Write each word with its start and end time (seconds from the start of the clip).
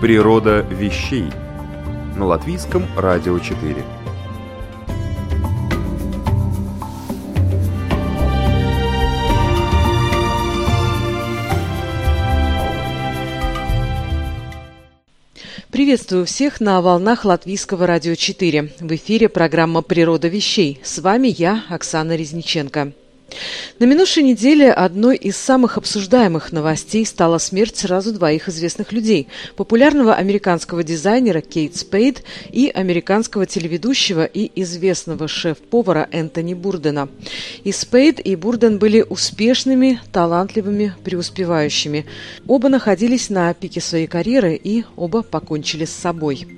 Природа 0.00 0.60
вещей 0.60 1.24
на 2.14 2.24
латвийском 2.24 2.86
радио 2.96 3.36
4. 3.40 3.84
Приветствую 15.72 16.26
всех 16.26 16.60
на 16.60 16.80
волнах 16.80 17.24
Латвийского 17.24 17.88
радио 17.88 18.14
4. 18.14 18.70
В 18.78 18.94
эфире 18.94 19.28
программа 19.28 19.82
«Природа 19.82 20.28
вещей». 20.28 20.78
С 20.84 21.00
вами 21.00 21.26
я, 21.26 21.64
Оксана 21.68 22.14
Резниченко. 22.14 22.92
На 23.78 23.84
минувшей 23.84 24.22
неделе 24.22 24.72
одной 24.72 25.16
из 25.16 25.36
самых 25.36 25.78
обсуждаемых 25.78 26.52
новостей 26.52 27.06
стала 27.06 27.38
смерть 27.38 27.76
сразу 27.76 28.12
двоих 28.12 28.48
известных 28.48 28.92
людей– 28.92 29.28
популярного 29.56 30.14
американского 30.14 30.82
дизайнера 30.82 31.40
Кейт 31.40 31.76
Спейд 31.76 32.24
и 32.50 32.68
американского 32.68 33.46
телеведущего 33.46 34.24
и 34.24 34.50
известного 34.62 35.28
шеф-повара 35.28 36.08
Энтони 36.10 36.54
Бурдена. 36.54 37.08
И 37.64 37.72
Спейд, 37.72 38.20
и 38.20 38.34
Бурден 38.36 38.78
были 38.78 39.02
успешными, 39.02 40.00
талантливыми, 40.12 40.94
преуспевающими. 41.04 42.06
Оба 42.46 42.68
находились 42.68 43.30
на 43.30 43.52
пике 43.54 43.80
своей 43.80 44.06
карьеры 44.06 44.54
и 44.56 44.84
оба 44.96 45.22
покончили 45.22 45.84
с 45.84 45.92
собой. 45.92 46.57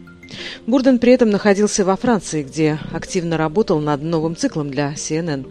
Бурден 0.66 0.98
при 0.98 1.12
этом 1.12 1.30
находился 1.30 1.84
во 1.84 1.96
Франции, 1.96 2.42
где 2.42 2.78
активно 2.92 3.36
работал 3.36 3.80
над 3.80 4.02
новым 4.02 4.36
циклом 4.36 4.70
для 4.70 4.92
CNN. 4.92 5.46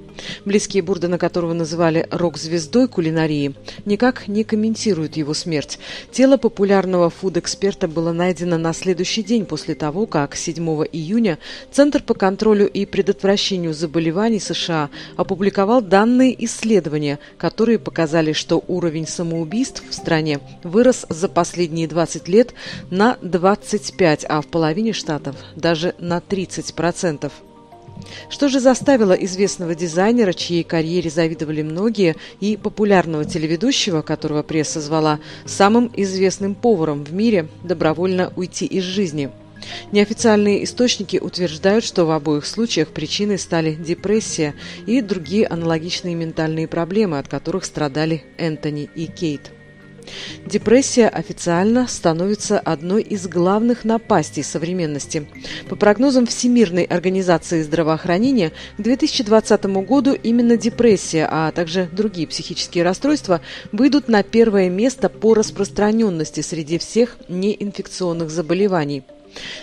Близкие 0.46 0.84
Бурдена, 0.84 1.18
которого 1.18 1.54
называли 1.54 2.08
рок-звездой 2.12 2.88
кулинарии, 2.88 3.56
никак 3.86 4.28
не 4.28 4.44
комментируют 4.44 5.18
его 5.18 5.34
смерть. 5.34 5.80
Тело 6.12 6.38
популярного 6.38 7.10
фуд-эксперта 7.10 7.88
было 7.88 8.12
найдено 8.12 8.58
на 8.58 8.74
следующий 8.74 9.24
день 9.24 9.46
после 9.46 9.76
того, 9.76 10.06
как 10.06 10.36
7 10.36 10.60
июня 10.92 11.40
Центр 11.72 12.02
по 12.02 12.14
контролю 12.14 12.68
и 12.68 12.86
предотвращению 12.86 13.74
заболеваний 13.74 14.40
США 14.40 14.90
опубликовал 15.16 15.82
данные 15.82 16.46
исследования, 16.46 17.20
которые 17.38 17.80
показали, 17.80 18.34
что 18.34 18.64
уровень 18.68 19.08
самоубийств 19.08 19.84
в 19.90 19.94
стране 19.94 20.40
вырос 20.64 21.06
за 21.10 21.28
последние 21.28 21.88
20 21.88 22.28
лет 22.28 22.54
на 22.90 23.18
25, 23.22 24.26
а 24.28 24.42
в 24.42 24.48
половине 24.48 24.69
штатов 24.94 25.36
даже 25.56 25.96
на 26.00 26.20
30%. 26.20 27.32
Что 28.30 28.48
же 28.48 28.60
заставило 28.60 29.14
известного 29.14 29.76
дизайнера, 29.76 30.34
чьей 30.34 30.64
карьере 30.64 31.10
завидовали 31.10 31.62
многие, 31.62 32.16
и 32.40 32.58
популярного 32.58 33.26
телеведущего, 33.26 34.02
которого 34.02 34.44
пресса 34.44 34.82
звала 34.82 35.20
самым 35.46 35.92
известным 35.96 36.56
поваром 36.56 37.04
в 37.04 37.14
мире, 37.14 37.48
добровольно 37.64 38.32
уйти 38.36 38.66
из 38.66 38.84
жизни? 38.84 39.30
Неофициальные 39.92 40.64
источники 40.64 41.18
утверждают, 41.18 41.84
что 41.84 42.06
в 42.06 42.12
обоих 42.12 42.46
случаях 42.46 42.90
причиной 42.90 43.38
стали 43.38 43.74
депрессия 43.74 44.56
и 44.86 45.02
другие 45.02 45.46
аналогичные 45.46 46.16
ментальные 46.16 46.68
проблемы, 46.68 47.20
от 47.20 47.28
которых 47.28 47.66
страдали 47.66 48.24
Энтони 48.38 48.90
и 48.96 49.08
Кейт. 49.08 49.52
Депрессия 50.46 51.08
официально 51.08 51.88
становится 51.88 52.60
одной 52.60 53.04
из 53.04 53.28
главных 53.28 53.84
напастей 53.84 54.44
современности. 54.44 55.28
По 55.70 55.76
прогнозам 55.76 56.26
Всемирной 56.26 56.84
организации 56.84 57.62
здравоохранения, 57.62 58.52
к 58.78 58.82
2020 58.82 59.66
году 59.86 60.14
именно 60.14 60.58
депрессия, 60.58 61.28
а 61.30 61.52
также 61.52 61.90
другие 61.92 62.28
психические 62.28 62.84
расстройства 62.84 63.42
выйдут 63.72 64.08
на 64.08 64.24
первое 64.24 64.70
место 64.70 65.10
по 65.10 65.34
распространенности 65.34 66.42
среди 66.42 66.78
всех 66.78 67.18
неинфекционных 67.28 68.30
заболеваний. 68.30 69.04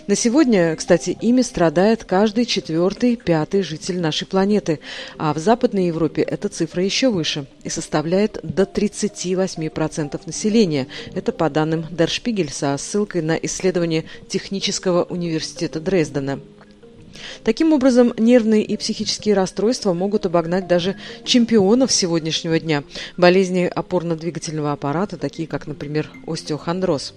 На 0.06 0.14
сегодня, 0.14 0.74
кстати, 0.76 1.16
ими 1.20 1.42
страдает 1.42 2.04
каждый 2.04 2.46
четвертый, 2.46 3.16
пятый 3.16 3.62
житель 3.62 4.00
нашей 4.00 4.26
планеты, 4.26 4.80
а 5.18 5.32
в 5.32 5.38
Западной 5.38 5.86
Европе 5.86 6.22
эта 6.22 6.48
цифра 6.48 6.82
еще 6.82 7.10
выше 7.10 7.46
и 7.64 7.68
составляет 7.68 8.38
до 8.42 8.62
38% 8.62 10.20
населения. 10.26 10.86
Это 11.14 11.32
по 11.32 11.50
данным 11.50 11.86
Дершпигель 11.90 12.52
со 12.52 12.76
ссылкой 12.76 13.22
на 13.22 13.36
исследование 13.36 14.04
Технического 14.28 15.04
университета 15.04 15.80
Дрездена. 15.80 16.40
Таким 17.44 17.72
образом, 17.72 18.12
нервные 18.16 18.62
и 18.62 18.76
психические 18.76 19.34
расстройства 19.34 19.92
могут 19.92 20.26
обогнать 20.26 20.66
даже 20.66 20.96
чемпионов 21.24 21.92
сегодняшнего 21.92 22.58
дня. 22.58 22.84
Болезни 23.16 23.70
опорно-двигательного 23.74 24.72
аппарата, 24.72 25.16
такие 25.16 25.48
как, 25.48 25.66
например, 25.66 26.10
остеохондроз. 26.26 27.14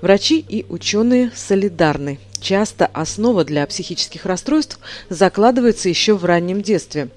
Врачи 0.00 0.44
и 0.48 0.64
ученые 0.68 1.32
солидарны. 1.34 2.18
Часто 2.40 2.86
основа 2.86 3.44
для 3.44 3.66
психических 3.66 4.26
расстройств 4.26 4.78
закладывается 5.08 5.88
еще 5.88 6.14
в 6.14 6.24
раннем 6.24 6.62
детстве. 6.62 7.08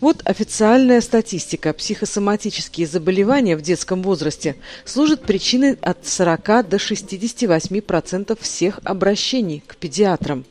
Вот 0.00 0.22
официальная 0.24 1.00
статистика. 1.00 1.72
Психосоматические 1.72 2.86
заболевания 2.86 3.56
в 3.56 3.62
детском 3.62 4.02
возрасте 4.02 4.56
служат 4.84 5.22
причиной 5.22 5.78
от 5.80 6.06
40 6.06 6.68
до 6.68 6.76
68% 6.76 8.38
всех 8.40 8.80
обращений 8.84 9.62
к 9.66 9.76
педиатрам. 9.76 10.44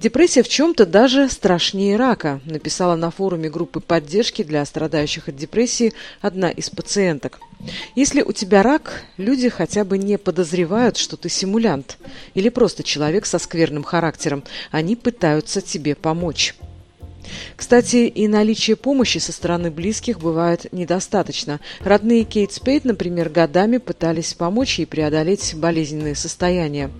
Депрессия 0.00 0.42
в 0.42 0.48
чем-то 0.48 0.86
даже 0.86 1.28
страшнее 1.28 1.96
рака, 1.96 2.40
написала 2.44 2.96
на 2.96 3.10
форуме 3.10 3.48
группы 3.48 3.80
поддержки 3.80 4.42
для 4.42 4.64
страдающих 4.64 5.28
от 5.28 5.36
депрессии 5.36 5.92
одна 6.20 6.50
из 6.50 6.70
пациенток. 6.70 7.40
Если 7.94 8.22
у 8.22 8.32
тебя 8.32 8.62
рак, 8.62 9.02
люди 9.16 9.48
хотя 9.48 9.84
бы 9.84 9.98
не 9.98 10.18
подозревают, 10.18 10.96
что 10.96 11.16
ты 11.16 11.28
симулянт 11.28 11.98
или 12.34 12.48
просто 12.48 12.82
человек 12.82 13.26
со 13.26 13.38
скверным 13.38 13.82
характером. 13.82 14.44
Они 14.70 14.96
пытаются 14.96 15.60
тебе 15.60 15.94
помочь. 15.94 16.54
Кстати, 17.56 18.06
и 18.06 18.28
наличие 18.28 18.76
помощи 18.76 19.18
со 19.18 19.32
стороны 19.32 19.70
близких 19.70 20.20
бывает 20.20 20.72
недостаточно. 20.72 21.60
Родные 21.80 22.24
Кейт 22.24 22.52
Спейд, 22.52 22.84
например, 22.84 23.30
годами 23.30 23.78
пытались 23.78 24.34
помочь 24.34 24.78
ей 24.78 24.86
преодолеть 24.86 25.54
болезненные 25.56 26.14
состояния. 26.14 26.90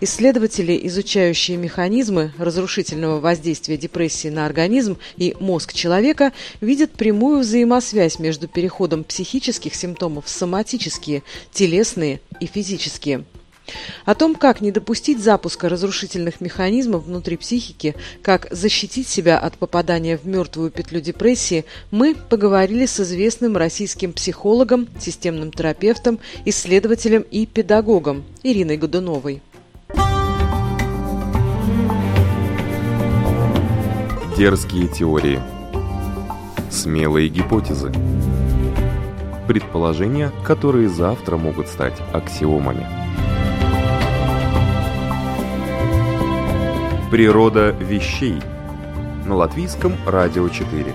Исследователи, 0.00 0.78
изучающие 0.84 1.56
механизмы 1.56 2.32
разрушительного 2.38 3.20
воздействия 3.20 3.76
депрессии 3.76 4.28
на 4.28 4.46
организм 4.46 4.96
и 5.16 5.36
мозг 5.40 5.72
человека, 5.72 6.32
видят 6.60 6.92
прямую 6.92 7.40
взаимосвязь 7.40 8.18
между 8.18 8.48
переходом 8.48 9.04
психических 9.04 9.74
симптомов 9.74 10.26
в 10.26 10.28
соматические, 10.28 11.22
телесные 11.52 12.20
и 12.40 12.46
физические. 12.46 13.24
О 14.04 14.14
том, 14.14 14.34
как 14.34 14.60
не 14.60 14.72
допустить 14.72 15.22
запуска 15.22 15.68
разрушительных 15.68 16.40
механизмов 16.40 17.04
внутри 17.04 17.36
психики, 17.36 17.94
как 18.22 18.48
защитить 18.50 19.08
себя 19.08 19.38
от 19.38 19.56
попадания 19.58 20.16
в 20.16 20.26
мертвую 20.26 20.70
петлю 20.70 21.00
депрессии, 21.00 21.64
мы 21.90 22.14
поговорили 22.14 22.86
с 22.86 22.98
известным 23.00 23.56
российским 23.56 24.12
психологом, 24.12 24.88
системным 24.98 25.52
терапевтом, 25.52 26.18
исследователем 26.44 27.22
и 27.22 27.46
педагогом 27.46 28.24
Ириной 28.42 28.76
Годуновой. 28.76 29.42
Дерзкие 34.40 34.88
теории. 34.88 35.38
Смелые 36.70 37.28
гипотезы. 37.28 37.92
Предположения, 39.46 40.32
которые 40.46 40.88
завтра 40.88 41.36
могут 41.36 41.68
стать 41.68 42.00
аксиомами. 42.14 42.86
Природа 47.10 47.72
вещей. 47.72 48.40
На 49.26 49.34
латвийском 49.34 49.92
радио 50.06 50.48
4. 50.48 50.86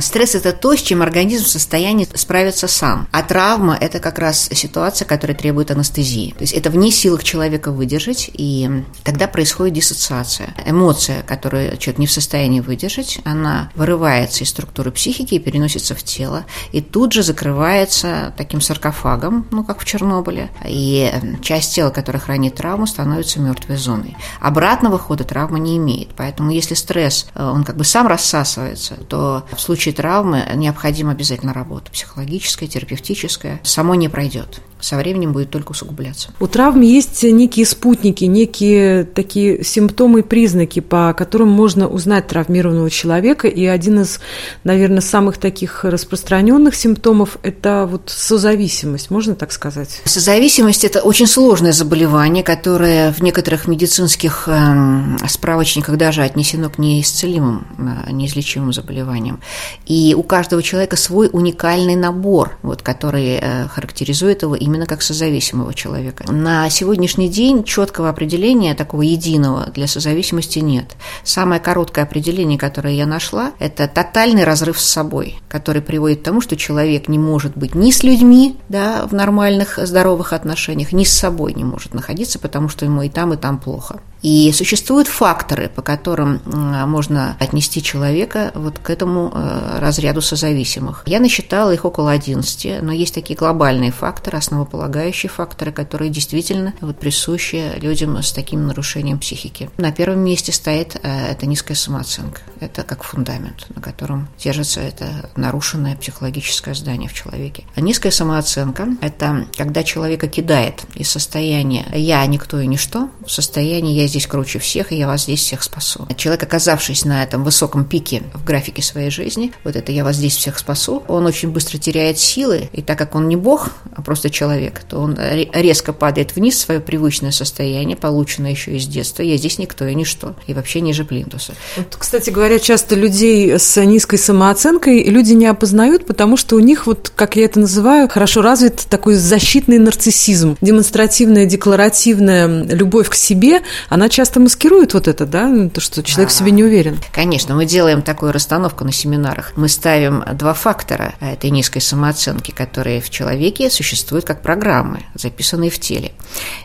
Стресс– 0.00 0.34
это 0.36 0.52
то, 0.52 0.76
с 0.76 0.80
чем 0.80 1.02
организм 1.02 1.44
в 1.44 1.48
состоянии 1.48 2.06
справиться 2.14 2.68
сам. 2.68 3.08
А 3.10 3.22
травма– 3.22 3.76
это 3.80 3.98
как 3.98 4.20
раз 4.20 4.48
ситуация, 4.52 5.06
которая 5.06 5.36
требует 5.36 5.72
анестезии. 5.72 6.30
То 6.38 6.42
есть 6.42 6.52
это 6.52 6.70
вне 6.70 6.92
силах 6.92 7.24
человека 7.24 7.72
выдержать, 7.72 8.30
и 8.32 8.84
тогда 9.02 9.26
происходит 9.26 9.74
диссоциация. 9.74 10.54
Эмоция, 10.64 11.24
которую 11.24 11.76
человек 11.78 11.98
не 11.98 12.06
в 12.06 12.12
состоянии 12.12 12.60
выдержать, 12.60 13.18
она 13.24 13.72
вырывается 13.74 14.44
из 14.44 14.50
структуры 14.50 14.92
психики 14.92 15.34
и 15.34 15.40
переносится 15.40 15.96
в 15.96 16.02
тело, 16.04 16.44
и 16.70 16.80
тут 16.80 17.12
же 17.12 17.24
закрывается 17.24 18.32
таким 18.36 18.60
саркофагом, 18.60 19.48
ну, 19.50 19.64
как 19.64 19.80
в 19.80 19.84
Чернобыле, 19.84 20.50
и 20.64 21.12
часть 21.42 21.74
тела, 21.74 21.90
которая 21.90 22.22
хранит 22.22 22.54
травму, 22.54 22.86
становится 22.86 23.40
мертвой 23.40 23.76
зоной. 23.76 24.16
Обратного 24.40 24.96
хода 24.96 25.24
травма 25.24 25.58
не 25.58 25.76
имеет, 25.76 26.10
поэтому 26.16 26.52
если 26.52 26.74
стресс, 26.74 27.26
э, 27.34 27.44
он 27.44 27.64
как 27.64 27.76
бы 27.76 27.82
сам 27.82 28.06
рассасывается, 28.06 28.94
то 29.08 29.44
в 29.56 29.60
случае 29.60 29.87
травмы 29.92 30.44
необходима 30.54 31.12
обязательно 31.12 31.52
работа 31.52 31.90
психологическая, 31.90 32.68
терапевтическая. 32.68 33.60
Само 33.62 33.94
не 33.94 34.08
пройдет 34.08 34.60
со 34.80 34.96
временем 34.96 35.32
будет 35.32 35.50
только 35.50 35.72
усугубляться. 35.72 36.30
У 36.40 36.46
травм 36.46 36.80
есть 36.82 37.22
некие 37.22 37.66
спутники, 37.66 38.24
некие 38.24 39.04
такие 39.04 39.64
симптомы 39.64 40.20
и 40.20 40.22
признаки, 40.22 40.80
по 40.80 41.14
которым 41.14 41.48
можно 41.48 41.88
узнать 41.88 42.28
травмированного 42.28 42.90
человека. 42.90 43.48
И 43.48 43.64
один 43.64 44.00
из, 44.00 44.20
наверное, 44.64 45.00
самых 45.00 45.38
таких 45.38 45.84
распространенных 45.84 46.74
симптомов– 46.74 47.38
это 47.42 47.88
вот 47.90 48.02
созависимость, 48.06 49.10
можно 49.10 49.34
так 49.34 49.52
сказать? 49.52 50.00
Созависимость– 50.04 50.84
это 50.84 51.00
очень 51.00 51.26
сложное 51.26 51.72
заболевание, 51.72 52.44
которое 52.44 53.12
в 53.12 53.20
некоторых 53.20 53.66
медицинских 53.66 54.44
э, 54.46 55.16
справочниках 55.28 55.96
даже 55.96 56.22
отнесено 56.22 56.70
к 56.70 56.78
неисцелимым, 56.78 57.66
э, 58.06 58.12
неизлечимым 58.12 58.72
заболеваниям. 58.72 59.40
И 59.88 60.14
у 60.14 60.22
каждого 60.22 60.62
человека 60.62 60.96
свой 60.96 61.30
уникальный 61.32 61.96
набор, 61.96 62.58
вот, 62.62 62.82
который 62.82 63.38
э, 63.40 63.68
характеризует 63.68 64.42
его 64.42 64.54
именно 64.54 64.84
как 64.84 65.00
созависимого 65.00 65.72
человека. 65.72 66.30
На 66.30 66.68
сегодняшний 66.68 67.30
день 67.30 67.64
четкого 67.64 68.10
определения 68.10 68.74
такого 68.74 69.00
единого 69.00 69.70
для 69.74 69.86
созависимости 69.86 70.58
нет. 70.58 70.96
Самое 71.24 71.58
короткое 71.58 72.02
определение, 72.04 72.58
которое 72.58 72.94
я 72.94 73.06
нашла, 73.06 73.52
это 73.58 73.88
тотальный 73.88 74.44
разрыв 74.44 74.78
с 74.78 74.86
собой, 74.86 75.38
который 75.48 75.80
приводит 75.80 76.20
к 76.20 76.24
тому, 76.24 76.42
что 76.42 76.54
человек 76.56 77.08
не 77.08 77.18
может 77.18 77.56
быть 77.56 77.74
ни 77.74 77.90
с 77.90 78.02
людьми 78.02 78.56
да, 78.68 79.06
в 79.06 79.14
нормальных 79.14 79.78
здоровых 79.82 80.34
отношениях, 80.34 80.92
ни 80.92 81.04
с 81.04 81.12
собой 81.12 81.54
не 81.54 81.64
может 81.64 81.94
находиться, 81.94 82.38
потому 82.38 82.68
что 82.68 82.84
ему 82.84 83.02
и 83.02 83.08
там, 83.08 83.32
и 83.32 83.38
там 83.38 83.58
плохо. 83.58 84.00
И 84.22 84.52
существуют 84.52 85.08
факторы, 85.08 85.70
по 85.74 85.82
которым 85.82 86.40
можно 86.44 87.36
отнести 87.38 87.82
человека 87.82 88.50
вот 88.54 88.78
к 88.78 88.90
этому 88.90 89.30
э, 89.32 89.78
разряду 89.78 90.20
созависимых. 90.20 91.04
Я 91.06 91.20
насчитала 91.20 91.72
их 91.72 91.84
около 91.84 92.10
11, 92.10 92.82
но 92.82 92.92
есть 92.92 93.14
такие 93.14 93.36
глобальные 93.36 93.92
факторы, 93.92 94.38
основополагающие 94.38 95.30
факторы, 95.30 95.72
которые 95.72 96.10
действительно 96.10 96.74
вот 96.80 96.98
присущи 96.98 97.72
людям 97.80 98.20
с 98.22 98.32
таким 98.32 98.66
нарушением 98.66 99.18
психики. 99.18 99.70
На 99.76 99.92
первом 99.92 100.20
месте 100.20 100.52
стоит 100.52 100.96
э, 101.02 101.30
это 101.30 101.46
низкая 101.46 101.76
самооценка. 101.76 102.42
Это 102.60 102.82
как 102.82 103.04
фундамент, 103.04 103.66
на 103.74 103.80
котором 103.80 104.28
держится 104.38 104.80
это 104.80 105.30
нарушенное 105.36 105.96
психологическое 105.96 106.74
здание 106.74 107.08
в 107.08 107.14
человеке. 107.14 107.64
А 107.76 107.80
низкая 107.80 108.12
самооценка– 108.12 108.88
это 109.00 109.46
когда 109.56 109.82
человека 109.84 110.28
кидает 110.28 110.82
из 110.94 111.10
состояния 111.10 111.86
«я 111.94 112.24
никто 112.26 112.58
и 112.60 112.66
ничто» 112.66 113.10
в 113.24 113.30
состояние 113.30 113.96
«я 113.96 114.07
здесь 114.08 114.26
круче 114.26 114.58
всех, 114.58 114.92
и 114.92 114.96
я 114.96 115.06
вас 115.06 115.22
здесь 115.24 115.40
всех 115.40 115.62
спасу. 115.62 116.06
Человек, 116.16 116.42
оказавшись 116.42 117.04
на 117.04 117.22
этом 117.22 117.44
высоком 117.44 117.84
пике 117.84 118.22
в 118.34 118.44
графике 118.44 118.82
своей 118.82 119.10
жизни, 119.10 119.52
вот 119.64 119.76
это 119.76 119.92
«я 119.92 120.04
вас 120.04 120.16
здесь 120.16 120.36
всех 120.36 120.58
спасу», 120.58 121.02
он 121.08 121.26
очень 121.26 121.50
быстро 121.50 121.78
теряет 121.78 122.18
силы, 122.18 122.68
и 122.72 122.82
так 122.82 122.98
как 122.98 123.14
он 123.14 123.28
не 123.28 123.36
бог, 123.36 123.70
а 123.94 124.02
просто 124.02 124.30
человек, 124.30 124.80
то 124.88 124.98
он 124.98 125.18
резко 125.52 125.92
падает 125.92 126.34
вниз 126.36 126.56
в 126.56 126.60
свое 126.60 126.80
привычное 126.80 127.30
состояние, 127.30 127.96
полученное 127.96 128.50
еще 128.50 128.76
из 128.76 128.86
детства. 128.86 129.22
«Я 129.22 129.36
здесь 129.36 129.58
никто 129.58 129.86
и 129.86 129.94
ничто», 129.94 130.34
и 130.46 130.54
вообще 130.54 130.80
ниже 130.80 131.04
плинтуса. 131.04 131.54
Вот, 131.76 131.96
кстати 131.96 132.30
говоря, 132.30 132.58
часто 132.58 132.94
людей 132.94 133.58
с 133.58 133.82
низкой 133.84 134.16
самооценкой 134.16 135.04
люди 135.04 135.32
не 135.32 135.46
опознают, 135.46 136.06
потому 136.06 136.36
что 136.36 136.56
у 136.56 136.60
них, 136.60 136.86
вот, 136.86 137.12
как 137.14 137.36
я 137.36 137.44
это 137.44 137.60
называю, 137.60 138.08
хорошо 138.08 138.42
развит 138.42 138.86
такой 138.88 139.14
защитный 139.14 139.78
нарциссизм, 139.78 140.56
демонстративная, 140.60 141.46
декларативная 141.46 142.64
любовь 142.64 143.08
к 143.08 143.14
себе, 143.14 143.62
она 143.88 143.97
часто 144.08 144.38
маскирует 144.38 144.94
вот 144.94 145.08
это, 145.08 145.26
да, 145.26 145.68
то, 145.68 145.80
что 145.80 146.02
человек 146.02 146.30
а, 146.30 146.32
в 146.32 146.36
себе 146.36 146.50
не 146.50 146.62
уверен. 146.62 146.98
Конечно, 147.12 147.54
мы 147.54 147.64
делаем 147.64 148.02
такую 148.02 148.32
расстановку 148.32 148.84
на 148.84 148.92
семинарах. 148.92 149.52
Мы 149.56 149.68
ставим 149.68 150.22
два 150.34 150.54
фактора 150.54 151.14
этой 151.20 151.50
низкой 151.50 151.80
самооценки, 151.80 152.50
которые 152.50 153.00
в 153.00 153.10
человеке 153.10 153.70
существуют 153.70 154.24
как 154.24 154.42
программы, 154.42 155.00
записанные 155.14 155.70
в 155.70 155.80
теле. 155.80 156.12